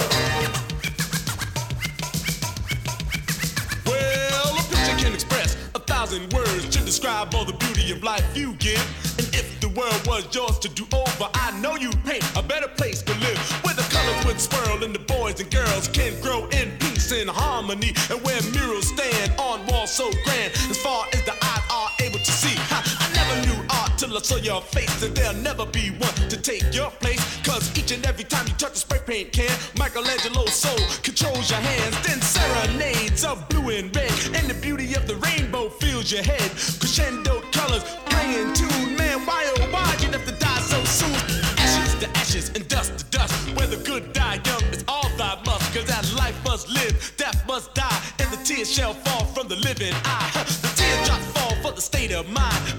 Well, 3.86 4.58
a 4.58 4.62
picture 4.74 4.96
can 5.04 5.14
express 5.14 5.56
a 5.74 5.78
thousand 5.78 6.32
words 6.32 6.68
to 6.70 6.84
describe 6.84 7.34
all 7.34 7.44
the 7.44 7.52
beauty 7.52 7.92
of 7.92 8.02
life 8.02 8.24
you 8.36 8.54
give. 8.54 8.82
And 9.18 9.26
if 9.34 9.60
the 9.60 9.68
world 9.68 10.06
was 10.06 10.26
yours 10.34 10.58
to 10.60 10.68
do 10.68 10.84
over, 10.92 11.28
I 11.34 11.58
know 11.60 11.76
you'd 11.76 12.02
paint 12.04 12.24
a 12.36 12.42
better 12.42 12.68
place 12.68 13.02
to 13.02 13.12
live. 13.18 13.38
Where 13.64 13.74
the 13.74 13.86
colors 13.94 14.26
would 14.26 14.40
swirl 14.40 14.82
and 14.82 14.94
the 14.94 15.04
boys 15.14 15.40
and 15.40 15.50
girls 15.50 15.86
can 15.88 16.20
grow 16.20 16.48
in 16.48 16.70
peace 16.78 17.12
and 17.12 17.30
harmony. 17.30 17.92
And 18.10 18.20
where 18.22 18.40
murals 18.50 18.88
stand 18.88 19.38
on 19.38 19.66
walls 19.66 19.92
so 19.92 20.10
grand, 20.24 20.52
as 20.70 20.78
far 20.78 21.06
as 21.12 21.22
the 21.24 21.32
eyes 21.32 21.62
are 21.70 21.99
I 24.16 24.22
saw 24.22 24.36
your 24.36 24.60
face, 24.60 25.02
and 25.02 25.14
there'll 25.14 25.40
never 25.40 25.64
be 25.66 25.90
one 25.90 26.14
to 26.28 26.36
take 26.36 26.74
your 26.74 26.90
place. 26.90 27.20
Cause 27.44 27.70
each 27.78 27.92
and 27.92 28.04
every 28.04 28.24
time 28.24 28.46
you 28.46 28.54
touch 28.54 28.72
a 28.72 28.76
spray 28.76 28.98
paint 29.06 29.32
can, 29.32 29.50
Michelangelo's 29.78 30.52
soul 30.52 30.78
controls 31.02 31.48
your 31.48 31.60
hands. 31.60 31.94
Then 32.06 32.20
serenades 32.20 33.24
of 33.24 33.48
blue 33.48 33.70
and 33.70 33.94
red, 33.94 34.10
and 34.34 34.50
the 34.50 34.58
beauty 34.60 34.94
of 34.94 35.06
the 35.06 35.14
rainbow 35.16 35.68
fills 35.68 36.10
your 36.10 36.24
head. 36.24 36.50
Crescendo 36.80 37.40
colors 37.52 37.84
playing 38.06 38.52
tune, 38.54 38.96
man, 38.96 39.20
why 39.26 39.44
oh 39.56 39.68
why 39.70 39.94
you 40.00 40.10
have 40.10 40.26
to 40.26 40.32
die 40.32 40.60
so 40.60 40.82
soon? 40.84 41.14
Ashes 41.58 41.94
to 42.00 42.08
ashes 42.18 42.48
and 42.56 42.66
dust 42.66 42.98
to 42.98 43.04
dust, 43.16 43.34
where 43.56 43.68
the 43.68 43.78
good 43.84 44.12
die 44.12 44.40
young 44.44 44.62
is 44.74 44.84
all 44.88 45.08
thy 45.16 45.40
must. 45.46 45.72
Cause 45.72 45.84
that 45.86 46.04
life 46.16 46.36
must 46.44 46.68
live, 46.68 47.12
death 47.16 47.46
must 47.46 47.74
die, 47.74 48.00
and 48.18 48.28
the 48.32 48.42
tears 48.42 48.70
shall 48.70 48.94
fall 48.94 49.24
from 49.26 49.46
the 49.46 49.56
living 49.56 49.94
eye. 50.04 50.30
The 50.62 50.72
teardrops 50.74 51.26
fall 51.38 51.54
for 51.62 51.72
the 51.72 51.80
state 51.80 52.10
of 52.10 52.28
mind 52.28 52.69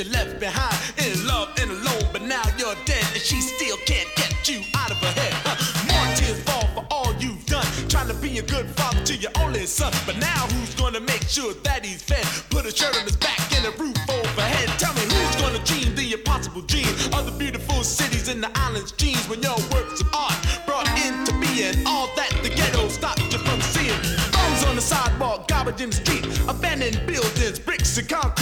you 0.00 0.10
left 0.12 0.40
behind. 0.40 0.76
In 0.98 1.26
love 1.26 1.48
and 1.60 1.70
alone, 1.70 2.08
but 2.12 2.22
now 2.22 2.42
you're 2.56 2.74
dead, 2.86 3.04
and 3.12 3.20
she 3.20 3.40
still 3.40 3.76
can't 3.84 4.08
get 4.16 4.32
you 4.48 4.62
out 4.74 4.90
of 4.90 4.96
her 4.98 5.12
head. 5.20 5.32
Huh. 5.44 5.56
More 5.92 6.14
tears 6.16 6.40
fall 6.44 6.66
for 6.74 6.84
all 6.90 7.12
you've 7.18 7.44
done, 7.46 7.66
trying 7.88 8.08
to 8.08 8.14
be 8.14 8.38
a 8.38 8.42
good 8.42 8.66
father 8.70 9.02
to 9.04 9.16
your 9.16 9.32
only 9.40 9.66
son. 9.66 9.92
But 10.06 10.16
now 10.18 10.46
who's 10.52 10.74
gonna 10.74 11.00
make 11.00 11.22
sure 11.28 11.52
that 11.64 11.84
he's 11.84 12.02
fed? 12.02 12.24
Put 12.48 12.64
a 12.66 12.72
shirt 12.74 12.96
on 12.96 13.04
his 13.04 13.16
back 13.16 13.40
and 13.56 13.66
a 13.66 13.72
roof 13.82 13.96
overhead. 14.08 14.68
Tell 14.78 14.94
me 14.94 15.02
who's 15.02 15.36
gonna 15.36 15.62
dream 15.64 15.94
the 15.94 16.12
impossible 16.14 16.62
dream 16.62 16.88
of 17.12 17.26
the 17.26 17.34
beautiful 17.36 17.84
cities 17.84 18.28
and 18.28 18.42
the 18.42 18.50
islands' 18.54 18.92
dreams 18.92 19.28
when 19.28 19.42
your 19.42 19.58
works 19.72 20.00
of 20.00 20.08
art 20.14 20.38
brought 20.66 20.88
into 21.04 21.32
being 21.44 21.76
all 21.86 22.08
that 22.16 22.32
the 22.42 22.48
ghetto 22.48 22.88
stopped 22.88 23.20
you 23.32 23.38
from 23.38 23.60
seeing. 23.60 24.00
Bums 24.32 24.64
on 24.64 24.76
the 24.76 24.82
sidewalk, 24.82 25.46
garbage 25.48 25.80
in 25.82 25.90
the 25.90 25.96
street, 25.96 26.24
abandoned 26.48 27.04
buildings, 27.06 27.58
bricks 27.58 27.98
and 27.98 28.08
concrete. 28.08 28.39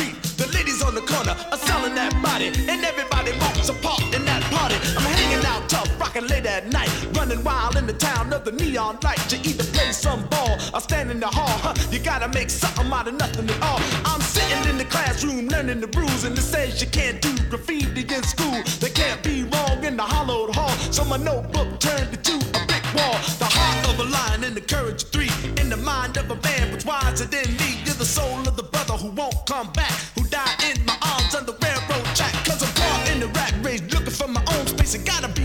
Are 1.53 1.59
selling 1.59 1.95
that 1.95 2.13
body, 2.23 2.49
and 2.69 2.85
everybody 2.85 3.33
wants 3.39 3.69
a 3.69 3.75
part 3.75 4.03
in 4.15 4.25
that 4.25 4.43
party. 4.51 4.77
I'm 4.97 5.05
hanging 5.19 5.45
out 5.47 5.69
tough, 5.69 5.89
rocking 6.01 6.27
late 6.27 6.47
at 6.47 6.67
night, 6.73 6.91
running 7.15 7.43
wild 7.45 7.77
in 7.77 7.87
the 7.87 7.93
town 7.93 8.33
of 8.33 8.45
the 8.45 8.53
neon 8.53 8.99
light. 9.03 9.21
You 9.33 9.39
either 9.51 9.65
play 9.65 9.93
some 9.93 10.27
ball 10.29 10.59
or 10.75 10.81
stand 10.81 11.11
in 11.11 11.21
the 11.21 11.29
hall. 11.29 11.59
Huh? 11.65 11.75
You 11.91 11.99
gotta 11.99 12.29
make 12.29 12.51
something 12.51 12.91
out 12.93 13.09
of 13.09 13.15
nothing 13.15 13.49
at 13.49 13.63
all. 13.63 13.81
I'm 14.05 14.21
sitting 14.21 14.71
in 14.71 14.79
the 14.79 14.85
classroom 14.85 15.49
learning 15.49 15.81
the 15.81 15.89
rules, 15.99 16.25
and 16.25 16.37
it 16.37 16.43
says 16.43 16.81
you 16.81 16.89
can't 16.89 17.21
do 17.21 17.33
graffiti 17.51 18.03
in 18.15 18.23
school. 18.23 18.63
They 18.81 18.91
can't 18.91 19.23
be 19.23 19.45
wrong 19.45 19.85
in 19.85 19.97
the 19.97 20.03
hollowed 20.03 20.55
hall, 20.55 20.75
so 20.93 21.05
my 21.05 21.17
notebook 21.17 21.79
turned 21.81 22.13
into 22.13 22.37
a 22.37 22.67
brick 22.67 22.85
wall. 22.95 23.19
The 23.39 23.49
heart 23.49 23.89
of 23.89 24.01
a 24.01 24.05
lion 24.05 24.45
and 24.45 24.57
the 24.57 24.61
courage 24.61 25.03
of 25.05 25.09
three. 25.11 25.31
In 25.61 25.69
the 25.69 25.77
mind 25.77 26.17
of 26.17 26.31
a 26.31 26.37
man, 26.37 26.73
what's 26.73 26.85
wiser 26.85 27.27
than 27.27 27.47
me? 27.57 27.81
You're 27.85 27.95
the 27.95 28.05
soul 28.05 28.41
of 28.47 28.57
the 28.57 28.63
brother 28.63 28.95
who 28.95 29.11
won't 29.11 29.37
come 29.47 29.71
back, 29.73 29.93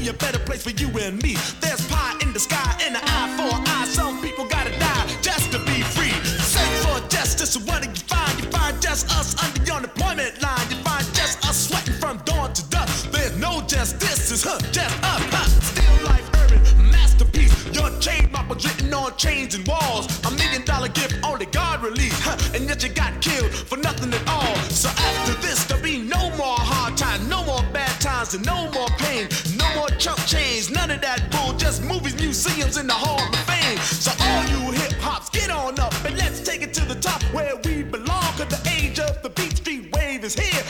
be 0.04 0.10
a 0.10 0.14
better 0.14 0.40
place 0.40 0.64
for 0.64 0.72
you 0.72 0.90
and 1.00 1.22
me. 1.24 1.36
There's 1.62 1.86
pie 1.88 2.18
in 2.22 2.34
the 2.34 2.40
sky 2.40 2.76
and 2.86 2.96
an 2.96 3.02
eye 3.06 3.30
for 3.38 3.56
an 3.56 3.64
eye. 3.68 3.86
Some 3.86 4.22
people 4.22 4.46
gotta 4.46 4.72
die 4.78 5.06
just 5.22 5.52
to 5.54 5.60
be 5.60 5.82
free. 5.96 6.16
Search 6.54 6.76
for 6.84 7.00
justice, 7.08 7.56
what 7.66 7.84
do 7.84 7.90
you 7.90 8.04
find? 8.12 8.34
You 8.40 8.50
find 8.52 8.82
just 8.82 9.10
us 9.18 9.32
under 9.42 9.60
the 9.60 9.74
unemployment 9.74 10.42
line. 10.42 10.66
You 10.70 10.78
find 10.84 11.06
just 11.14 11.48
us 11.48 11.68
sweating 11.68 11.94
from 11.96 12.18
dawn 12.26 12.52
to 12.54 12.70
dusk. 12.70 13.12
There's 13.12 13.38
no 13.38 13.62
justice, 13.62 14.32
it's 14.32 14.44
huh, 14.44 14.60
just 14.72 14.96
us. 15.04 15.24
Huh. 15.32 15.48
Still 15.72 15.96
life 16.10 16.28
urban, 16.42 16.92
masterpiece. 16.92 17.54
Your 17.74 17.90
chain 18.00 18.30
mop 18.32 18.50
was 18.50 18.66
written 18.66 18.94
on 18.94 19.16
chains 19.16 19.56
and 19.56 19.66
walls. 19.66 20.06
A 20.26 20.32
million 20.32 20.66
dollar 20.66 20.90
gift 20.90 21.16
only 21.24 21.46
God 21.46 21.82
released. 21.82 22.22
Huh. 22.22 22.38
And 22.54 22.68
yet 22.68 22.84
you 22.84 22.90
got 22.90 23.22
killed 23.22 23.52
for 23.52 23.78
nothing 23.78 24.14
at 24.14 24.28
all. 24.28 24.56
So 24.68 24.90
after 24.90 25.34
this, 25.42 25.64
there'll 25.64 25.84
be 25.84 26.00
no 26.00 26.30
more 26.36 26.60
hard 26.60 26.98
times, 26.98 27.28
no 27.30 27.44
more 27.46 27.64
bad 27.72 27.96
times, 28.02 28.34
and 28.34 28.46
no 28.46 28.70
more 28.72 28.90
pain 28.98 29.28
change. 30.28 30.72
None 30.72 30.92
of 30.92 31.02
that 31.02 31.32
bull, 31.32 31.54
just 31.58 31.84
movies, 31.84 32.16
museums, 32.16 32.78
and 32.78 32.90
the 32.90 32.94
Hall 32.94 33.22
of 33.22 33.36
Fame. 33.48 33.78
So 33.80 34.12
all 34.20 34.44
you 34.46 34.72
hip 34.72 34.94
hops, 35.00 35.30
get 35.30 35.50
on 35.50 35.80
up 35.80 35.94
and 36.06 36.18
let's 36.18 36.42
take 36.42 36.62
it 36.62 36.74
to 36.76 36.86
the 36.86 36.96
top 36.96 37.22
where 37.34 37.56
we 37.66 37.84
belong. 37.84 38.32
Cause 38.38 38.48
the 38.48 38.62
age 38.70 39.00
of 39.00 39.22
the 39.22 39.30
Beat 39.30 39.58
Street 39.58 39.92
wave 39.94 40.24
is 40.24 40.36
here. 40.36 40.64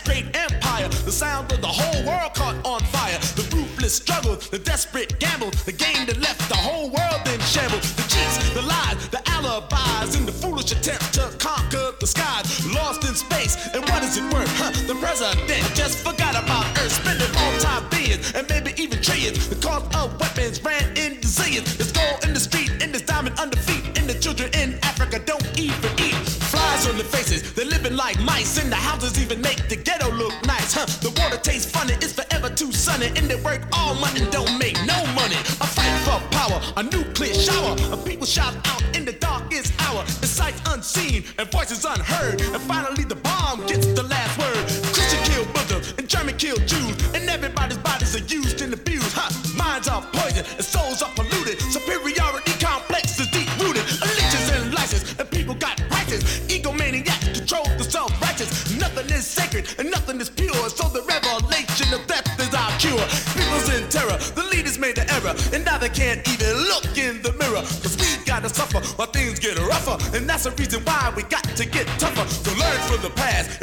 Great 0.00 0.26
empire, 0.36 0.88
the 0.88 1.12
sound 1.12 1.52
of 1.52 1.60
the 1.60 1.68
whole 1.68 2.06
world 2.06 2.34
caught 2.34 2.56
on 2.64 2.80
fire. 2.94 3.18
The 3.36 3.46
ruthless 3.54 3.94
struggle, 3.94 4.36
the 4.50 4.58
desperate 4.58 5.18
gamble, 5.18 5.50
the 5.64 5.72
game 5.72 6.06
that 6.06 6.20
left 6.20 6.48
the 6.48 6.56
whole 6.56 6.90
world 6.90 7.22
in 7.26 7.40
shambles. 7.40 7.94
The 7.94 8.02
cheats, 8.02 8.36
the 8.54 8.62
lies, 8.62 9.08
the 9.08 9.22
alibis, 9.30 10.16
and 10.16 10.26
the 10.26 10.32
foolish 10.32 10.72
attempt 10.72 11.14
to 11.14 11.30
conquer 11.38 11.92
the 12.00 12.06
skies. 12.06 12.66
Lost 12.74 13.04
in 13.04 13.14
space, 13.14 13.56
and 13.74 13.82
what 13.90 14.02
is 14.02 14.16
it 14.16 14.24
worth? 14.32 14.50
Huh? 14.58 14.72
The 14.86 14.94
president 14.96 15.40
just 15.74 15.98
forgot 15.98 16.34
about 16.34 16.66
Earth, 16.78 16.92
spending 16.92 17.30
all 17.36 17.58
time 17.58 17.88
billions 17.90 18.32
and 18.34 18.48
maybe 18.48 18.72
even 18.80 19.00
trillions. 19.00 19.48
The 19.48 19.56
cost 19.56 19.94
of 19.96 20.18
weapons 20.20 20.62
ran 20.62 20.84
into 20.96 21.28
zillions. 21.28 21.76
There's 21.76 21.92
gold 21.92 22.24
in 22.24 22.34
the 22.34 22.40
street, 22.40 22.70
and 22.82 22.92
there's 22.92 23.02
diamond 23.02 23.38
under 23.38 23.56
feet, 23.58 23.84
and 23.98 24.08
the 24.08 24.14
children 24.14 24.50
in 24.54 24.78
Africa 24.82 25.20
don't 25.24 25.46
even 25.58 25.90
eat. 26.00 26.14
Flies 26.50 26.88
on 26.88 26.96
the 26.98 27.04
faces, 27.04 27.52
they're 27.54 27.64
living 27.66 27.96
like 27.96 28.18
mice, 28.20 28.58
and 28.62 28.70
the 28.70 28.76
houses 28.76 29.20
even 29.20 29.40
make 29.40 29.68
the 29.68 29.76
Huh? 30.72 30.86
The 31.04 31.10
water 31.20 31.36
tastes 31.36 31.70
funny, 31.70 31.94
it's 31.94 32.12
forever 32.12 32.48
too 32.48 32.72
sunny, 32.72 33.08
and 33.08 33.28
they 33.28 33.36
work 33.42 33.62
all 33.72 33.94
month 33.94 34.20
and 34.20 34.30
don't 34.32 34.58
make 34.58 34.76
no 34.86 34.96
money. 35.14 35.36
A 35.60 35.66
fight 35.66 35.94
for 36.06 36.18
power, 36.30 36.60
a 36.76 36.82
nuclear 36.82 37.34
shower, 37.34 37.76
of 37.92 38.04
people 38.04 38.26
shout 38.26 38.54
out 38.66 38.82
in 38.96 39.04
the 39.04 39.12
darkest 39.12 39.72
hour. 39.82 40.04
The 40.04 40.26
sights 40.26 40.60
unseen 40.66 41.24
and 41.38 41.50
voices 41.50 41.84
unheard, 41.84 42.40
and 42.40 42.62
finally 42.62 43.03
and 65.52 65.64
now 65.64 65.78
they 65.78 65.88
can't 65.88 66.26
even 66.28 66.54
look 66.70 66.96
in 66.96 67.22
the 67.22 67.32
mirror. 67.38 67.62
Cause 67.82 67.96
we 67.96 68.24
gotta 68.24 68.48
suffer 68.48 68.80
while 68.96 69.08
things 69.08 69.38
get 69.38 69.58
rougher. 69.58 69.96
And 70.16 70.28
that's 70.28 70.44
the 70.44 70.50
reason 70.52 70.82
why 70.84 71.12
we 71.16 71.22
got 71.24 71.44
to 71.44 71.64
get 71.66 71.86
tougher. 71.98 72.26
So 72.28 72.50
learn 72.58 72.78
from 72.88 73.02
the 73.02 73.10
past 73.10 73.62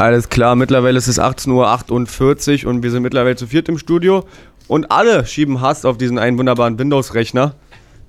Alles 0.00 0.30
klar, 0.30 0.56
mittlerweile 0.56 0.96
ist 0.96 1.08
es 1.08 1.20
18.48 1.20 2.64
Uhr 2.64 2.70
und 2.70 2.82
wir 2.82 2.90
sind 2.90 3.02
mittlerweile 3.02 3.36
zu 3.36 3.48
viert 3.48 3.68
im 3.68 3.76
Studio. 3.76 4.24
Und 4.66 4.90
alle 4.90 5.26
schieben 5.26 5.60
Hass 5.60 5.84
auf 5.84 5.98
diesen 5.98 6.18
einen 6.18 6.38
wunderbaren 6.38 6.78
Windows-Rechner, 6.78 7.54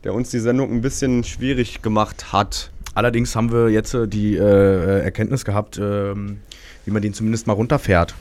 der 0.06 0.14
uns 0.14 0.30
die 0.30 0.40
Sendung 0.40 0.72
ein 0.72 0.80
bisschen 0.80 1.26
schwierig 1.26 1.82
gemacht 1.82 2.32
hat. 2.32 2.72
Allerdings 2.94 3.36
haben 3.36 3.52
wir 3.52 3.68
jetzt 3.68 3.94
äh, 3.94 4.08
die 4.08 4.38
äh, 4.38 5.02
Erkenntnis 5.02 5.44
gehabt, 5.44 5.80
ähm, 5.84 6.40
wie 6.86 6.92
man 6.92 7.02
den 7.02 7.14
zumindest 7.14 7.46
mal 7.46 7.54
runterfährt. 7.54 8.16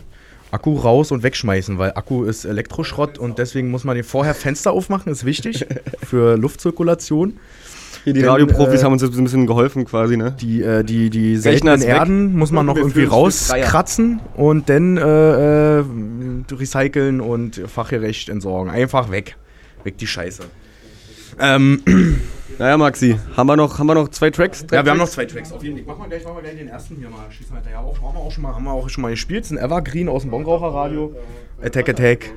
Akku 0.51 0.75
raus 0.75 1.13
und 1.13 1.23
wegschmeißen, 1.23 1.79
weil 1.79 1.93
Akku 1.95 2.25
ist 2.25 2.47
Elektroschrott 2.47 3.19
und 3.19 3.39
deswegen 3.39 3.71
muss 3.71 3.85
man 3.85 3.95
den 3.95 4.03
vorher 4.03 4.35
Fenster 4.35 4.73
aufmachen, 4.73 5.13
ist 5.13 5.25
wichtig 5.25 5.65
für 6.03 6.37
Luftzirkulation. 6.37 7.39
Hier, 8.05 8.13
die 8.13 8.23
Radioprofis 8.23 8.81
äh, 8.81 8.85
haben 8.85 8.93
uns 8.93 9.03
jetzt 9.03 9.17
ein 9.17 9.25
bisschen 9.25 9.47
geholfen 9.47 9.85
quasi, 9.85 10.17
ne? 10.17 10.35
Die, 10.41 10.63
äh, 10.63 10.85
die, 10.85 11.11
die 11.11 11.37
seltenen. 11.37 11.83
Erden 11.83 12.37
muss 12.37 12.51
man 12.51 12.67
noch 12.67 12.77
irgendwie 12.77 13.05
rauskratzen 13.05 14.21
und 14.37 14.69
dann 14.69 14.97
äh, 14.97 15.81
äh, 15.81 15.85
recyceln 16.53 17.21
und 17.21 17.61
fachgerecht 17.67 18.29
entsorgen. 18.29 18.71
Einfach 18.71 19.11
weg. 19.11 19.37
Weg 19.85 19.99
die 19.99 20.07
Scheiße. 20.07 20.45
Ähm, 21.39 21.83
Naja, 22.61 22.77
Maxi, 22.77 23.17
haben 23.39 23.47
wir 23.47 23.57
noch, 23.57 23.79
haben 23.79 23.87
wir 23.87 23.95
noch 23.95 24.09
zwei 24.09 24.29
Tracks? 24.29 24.67
Ja, 24.71 24.85
wir 24.85 24.91
haben 24.91 24.99
noch 24.99 25.09
zwei 25.09 25.25
Tracks. 25.25 25.51
Auf 25.51 25.63
jeden 25.63 25.79
Fall. 25.79 25.87
Machen 25.87 26.03
wir 26.03 26.09
gleich, 26.09 26.25
machen 26.25 26.37
wir 26.37 26.43
gleich 26.43 26.59
den 26.59 26.69
ersten 26.69 26.97
hier 26.97 27.09
mal. 27.09 27.25
Schießen 27.31 27.53
wir 27.53 27.57
hinterher. 27.57 27.81
Auch, 27.81 28.03
haben 28.03 28.15
wir 28.15 28.21
auch 28.21 28.31
schon 28.31 28.43
mal, 28.43 28.55
haben 28.55 28.65
wir 28.65 28.73
auch 28.73 28.87
schon 28.91 29.01
mal 29.01 29.11
gespielt. 29.13 29.45
Das 29.45 29.51
ist 29.51 29.57
ein 29.57 29.65
Evergreen 29.65 30.11
aus 30.11 30.23
dem 30.23 30.31
Bongraucher-Radio. 30.31 31.15
Attack, 31.63 31.89
Attack. 31.89 32.35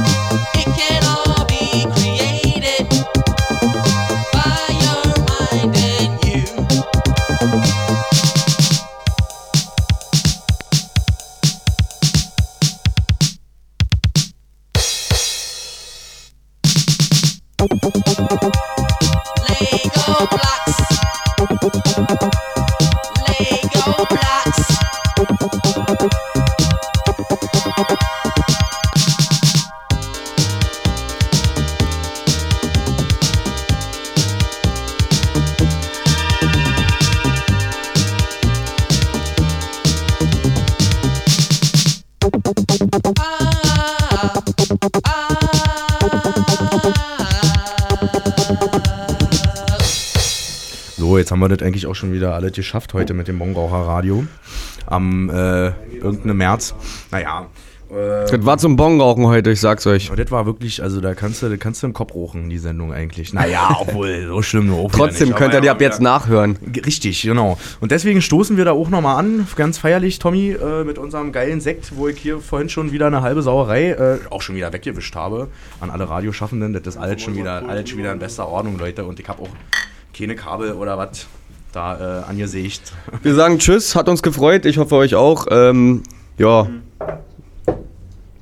It 0.00 0.06
can 0.06 0.29
jetzt 51.30 51.32
haben 51.32 51.40
wir 51.40 51.48
das 51.48 51.64
eigentlich 51.64 51.86
auch 51.86 51.94
schon 51.94 52.12
wieder 52.12 52.34
alles 52.34 52.52
geschafft 52.52 52.92
heute 52.92 53.14
mit 53.14 53.28
dem 53.28 53.38
Bongraucher 53.38 53.86
Radio. 53.86 54.24
Am 54.86 55.30
äh, 55.30 55.68
irgendeinem 55.94 56.38
März. 56.38 56.74
Naja. 57.12 57.46
Äh, 57.88 57.94
Das 58.28 58.44
war 58.44 58.58
zum 58.58 58.74
Bongrauchen 58.74 59.24
heute, 59.26 59.52
ich 59.52 59.60
sag's 59.60 59.86
euch. 59.86 60.10
das 60.10 60.30
war 60.32 60.44
wirklich, 60.46 60.82
also 60.82 61.00
da 61.00 61.14
kannst 61.14 61.42
du, 61.42 61.48
da 61.48 61.56
kannst 61.56 61.84
du 61.84 61.86
im 61.86 61.92
Kopf 61.92 62.16
rauchen, 62.16 62.50
die 62.50 62.58
Sendung 62.58 62.92
eigentlich. 62.92 63.32
Naja, 63.32 63.76
obwohl, 63.80 64.26
so 64.26 64.42
schlimm 64.42 64.66
nur 64.66 64.80
auch 64.80 64.90
Trotzdem 64.90 65.28
nicht. 65.28 65.36
könnt 65.36 65.54
ihr 65.54 65.60
die 65.60 65.70
ab 65.70 65.80
jetzt 65.80 66.00
nachhören. 66.00 66.58
Richtig, 66.84 67.22
genau. 67.22 67.58
Und 67.80 67.92
deswegen 67.92 68.22
stoßen 68.22 68.56
wir 68.56 68.64
da 68.64 68.72
auch 68.72 68.88
nochmal 68.88 69.16
an, 69.16 69.46
ganz 69.54 69.78
feierlich, 69.78 70.18
Tommy, 70.18 70.50
äh, 70.50 70.82
mit 70.82 70.98
unserem 70.98 71.30
geilen 71.30 71.60
Sekt, 71.60 71.96
wo 71.96 72.08
ich 72.08 72.18
hier 72.18 72.40
vorhin 72.40 72.68
schon 72.68 72.90
wieder 72.90 73.06
eine 73.06 73.22
halbe 73.22 73.42
Sauerei 73.42 73.90
äh, 73.90 74.18
auch 74.30 74.42
schon 74.42 74.56
wieder 74.56 74.72
weggewischt 74.72 75.14
habe. 75.14 75.46
An 75.78 75.90
alle 75.90 76.08
Radioschaffenden, 76.08 76.72
das 76.72 76.82
ist 76.88 76.96
alles 76.96 77.22
schon 77.22 77.36
wieder, 77.36 77.68
alles 77.68 77.88
schon 77.88 78.00
wieder 78.00 78.12
in 78.12 78.18
bester 78.18 78.48
Ordnung, 78.48 78.78
Leute. 78.80 79.04
Und 79.04 79.20
ich 79.20 79.28
habe 79.28 79.42
auch 79.42 79.48
keine 80.20 80.36
Kabel 80.36 80.72
oder 80.72 80.98
was 80.98 81.26
da 81.72 82.20
äh, 82.20 82.24
angesägt. 82.24 82.92
Wir 83.22 83.34
sagen 83.34 83.58
Tschüss, 83.58 83.94
hat 83.94 84.08
uns 84.08 84.22
gefreut, 84.22 84.66
ich 84.66 84.78
hoffe 84.78 84.96
euch 84.96 85.14
auch. 85.14 85.46
Ähm, 85.50 86.02
ja, 86.36 86.68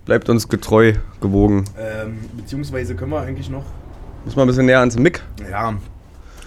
bleibt 0.04 0.28
uns 0.28 0.48
getreu, 0.48 0.94
gewogen. 1.20 1.64
Ähm, 1.78 2.18
beziehungsweise 2.36 2.94
können 2.94 3.12
wir 3.12 3.20
eigentlich 3.20 3.50
noch. 3.50 3.64
Muss 4.24 4.36
mal 4.36 4.42
ein 4.42 4.48
bisschen 4.48 4.66
näher 4.66 4.80
ans 4.80 4.96
Mic. 4.96 5.20
Ja. 5.50 5.74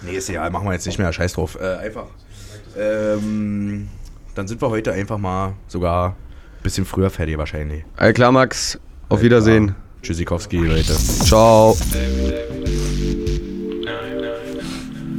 Nee, 0.01 0.17
ist 0.17 0.29
egal, 0.29 0.49
machen 0.49 0.65
wir 0.65 0.73
jetzt 0.73 0.85
nicht 0.85 0.97
mehr, 0.97 1.11
scheiß 1.13 1.33
drauf. 1.33 1.57
Äh, 1.61 1.75
einfach. 1.75 2.07
Ähm, 2.77 3.89
dann 4.33 4.47
sind 4.47 4.61
wir 4.61 4.69
heute 4.69 4.93
einfach 4.93 5.17
mal 5.17 5.53
sogar 5.67 6.09
ein 6.09 6.63
bisschen 6.63 6.85
früher 6.85 7.09
fertig 7.09 7.37
wahrscheinlich. 7.37 7.83
All 7.97 8.13
klar, 8.13 8.31
Max, 8.31 8.79
auf 9.09 9.21
Wiedersehen. 9.21 9.75
Tschüssikowski, 10.01 10.57
Leute. 10.57 10.93
Ciao. 10.93 11.77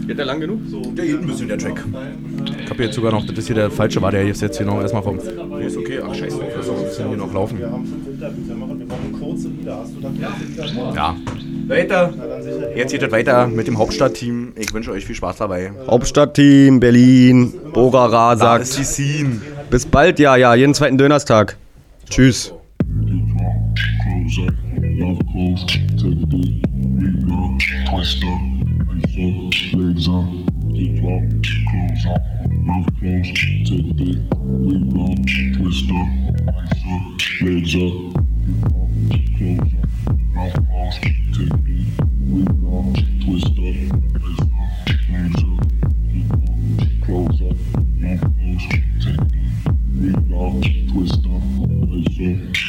Geht 0.07 0.19
der 0.19 0.25
lang 0.25 0.41
genug? 0.41 0.61
Ja, 0.97 1.05
geht 1.05 1.21
ein 1.21 1.27
bisschen 1.27 1.49
der 1.49 1.59
Track. 1.59 1.83
Ich 2.65 2.71
habe 2.71 2.83
jetzt 2.83 2.95
sogar 2.95 3.13
noch, 3.13 3.25
das 3.25 3.39
ist 3.39 3.47
hier 3.47 3.57
der 3.57 3.71
falsche, 3.71 4.03
war 4.03 4.11
der 4.11 4.27
jetzt, 4.27 4.43
jetzt 4.43 4.57
hier 4.57 4.67
noch 4.67 4.81
erstmal 4.81 5.03
vom. 5.03 5.17
Nee, 5.17 5.67
ist 5.67 5.77
okay, 5.77 6.01
ach 6.05 6.15
scheiße, 6.15 6.39
wir 6.39 6.47
bisschen 6.47 7.09
hier 7.09 7.17
noch 7.17 7.33
laufen. 7.33 7.59
Wir 7.59 7.71
haben 7.71 7.87
fünf 7.87 8.09
Interviews, 8.09 8.49
wir 8.49 8.55
machen, 8.57 8.79
wir 8.79 8.87
machen 8.87 9.17
kurze 9.19 9.49
Lieder. 9.49 9.79
Hast 9.79 9.95
du 9.95 10.01
dann 10.01 10.19
ja. 10.21 10.33
Ja. 10.95 11.17
Leute, 11.69 12.15
jetzt 12.75 12.93
geht 12.93 13.03
es 13.03 13.13
weiter 13.13 13.47
mit 13.47 13.67
dem 13.67 13.79
Hauptstadtteam. 13.79 14.53
Ich 14.57 14.75
wünsche 14.75 14.91
euch 14.91 15.07
viel 15.07 15.15
Spaß 15.15 15.37
dabei. 15.37 15.73
Hauptstadtteam, 15.87 16.81
Berlin, 16.81 17.53
Bogara 17.73 18.35
Da 18.35 18.57
ist 18.57 18.73
sagt 18.73 18.79
die 18.79 18.85
Scene. 18.85 19.41
bis 19.71 19.87
bald, 19.87 20.19
ja, 20.19 20.37
ja, 20.37 20.55
jeden 20.55 20.75
zweiten 20.75 20.99
Dönerstag. 20.99 21.57
Tschüss. 22.11 22.53
Close 27.89 28.17
legs 29.23 30.09
up, 30.09 30.25
hip 30.75 30.99
up, 31.05 31.23
curls 31.71 32.07
up, 32.07 32.23
mouth 32.51 32.91
closed, 32.99 33.37
take 33.69 33.97
dick, 33.97 34.19
lip 34.41 34.99
up, 34.99 35.19
twist 35.57 35.91
up, 35.91 36.09
eyes 36.59 36.83
up, 36.91 37.03
legs 37.43 37.75
up, 37.77 37.95
hip 38.43 38.67
up, 38.67 38.91
take 39.31 39.61
dick, 41.33 41.55
lip 42.27 42.59
up, 42.67 42.95
twist 43.23 43.51
legs 43.59 43.93
up, 43.93 44.03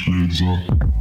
legs 0.07 0.41
up. 0.43 0.92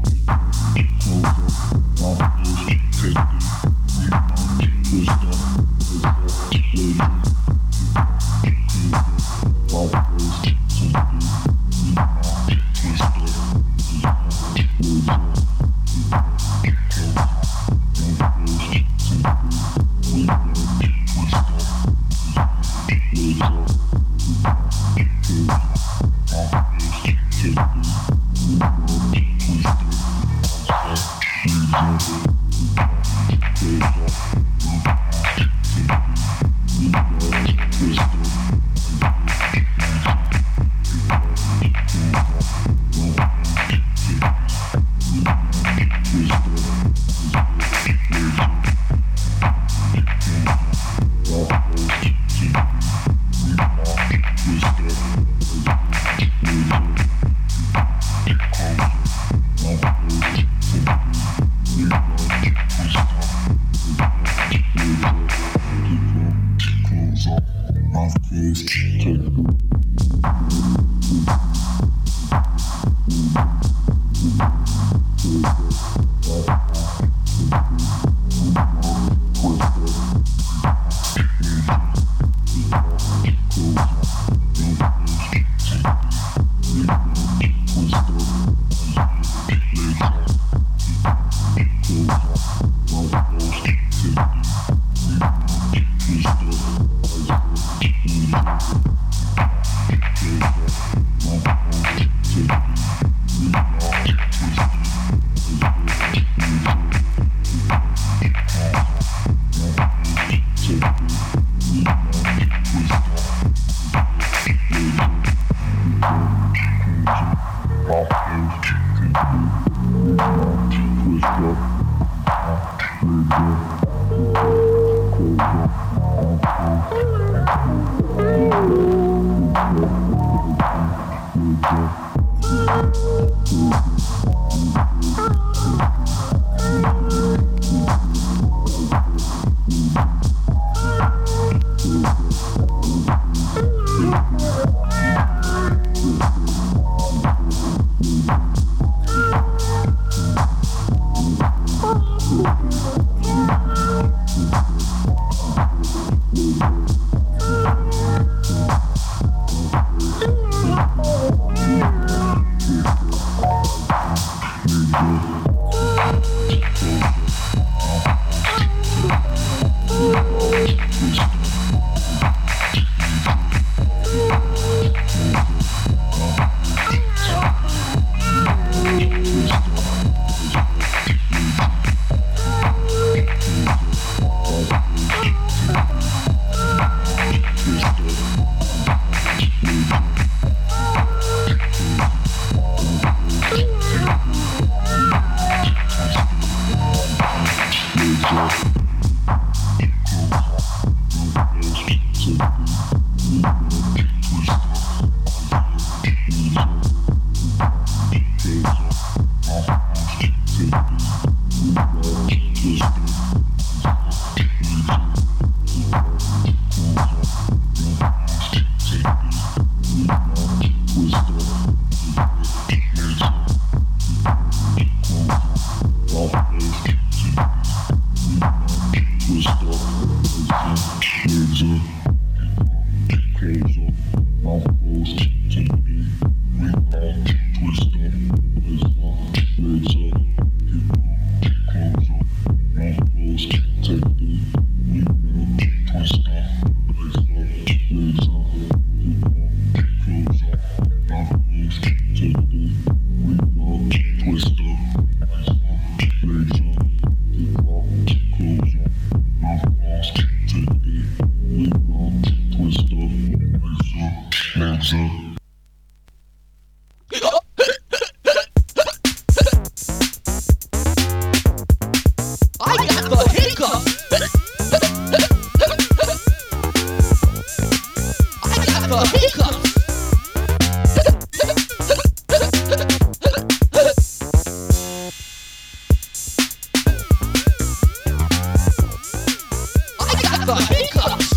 thought. 290.60 291.31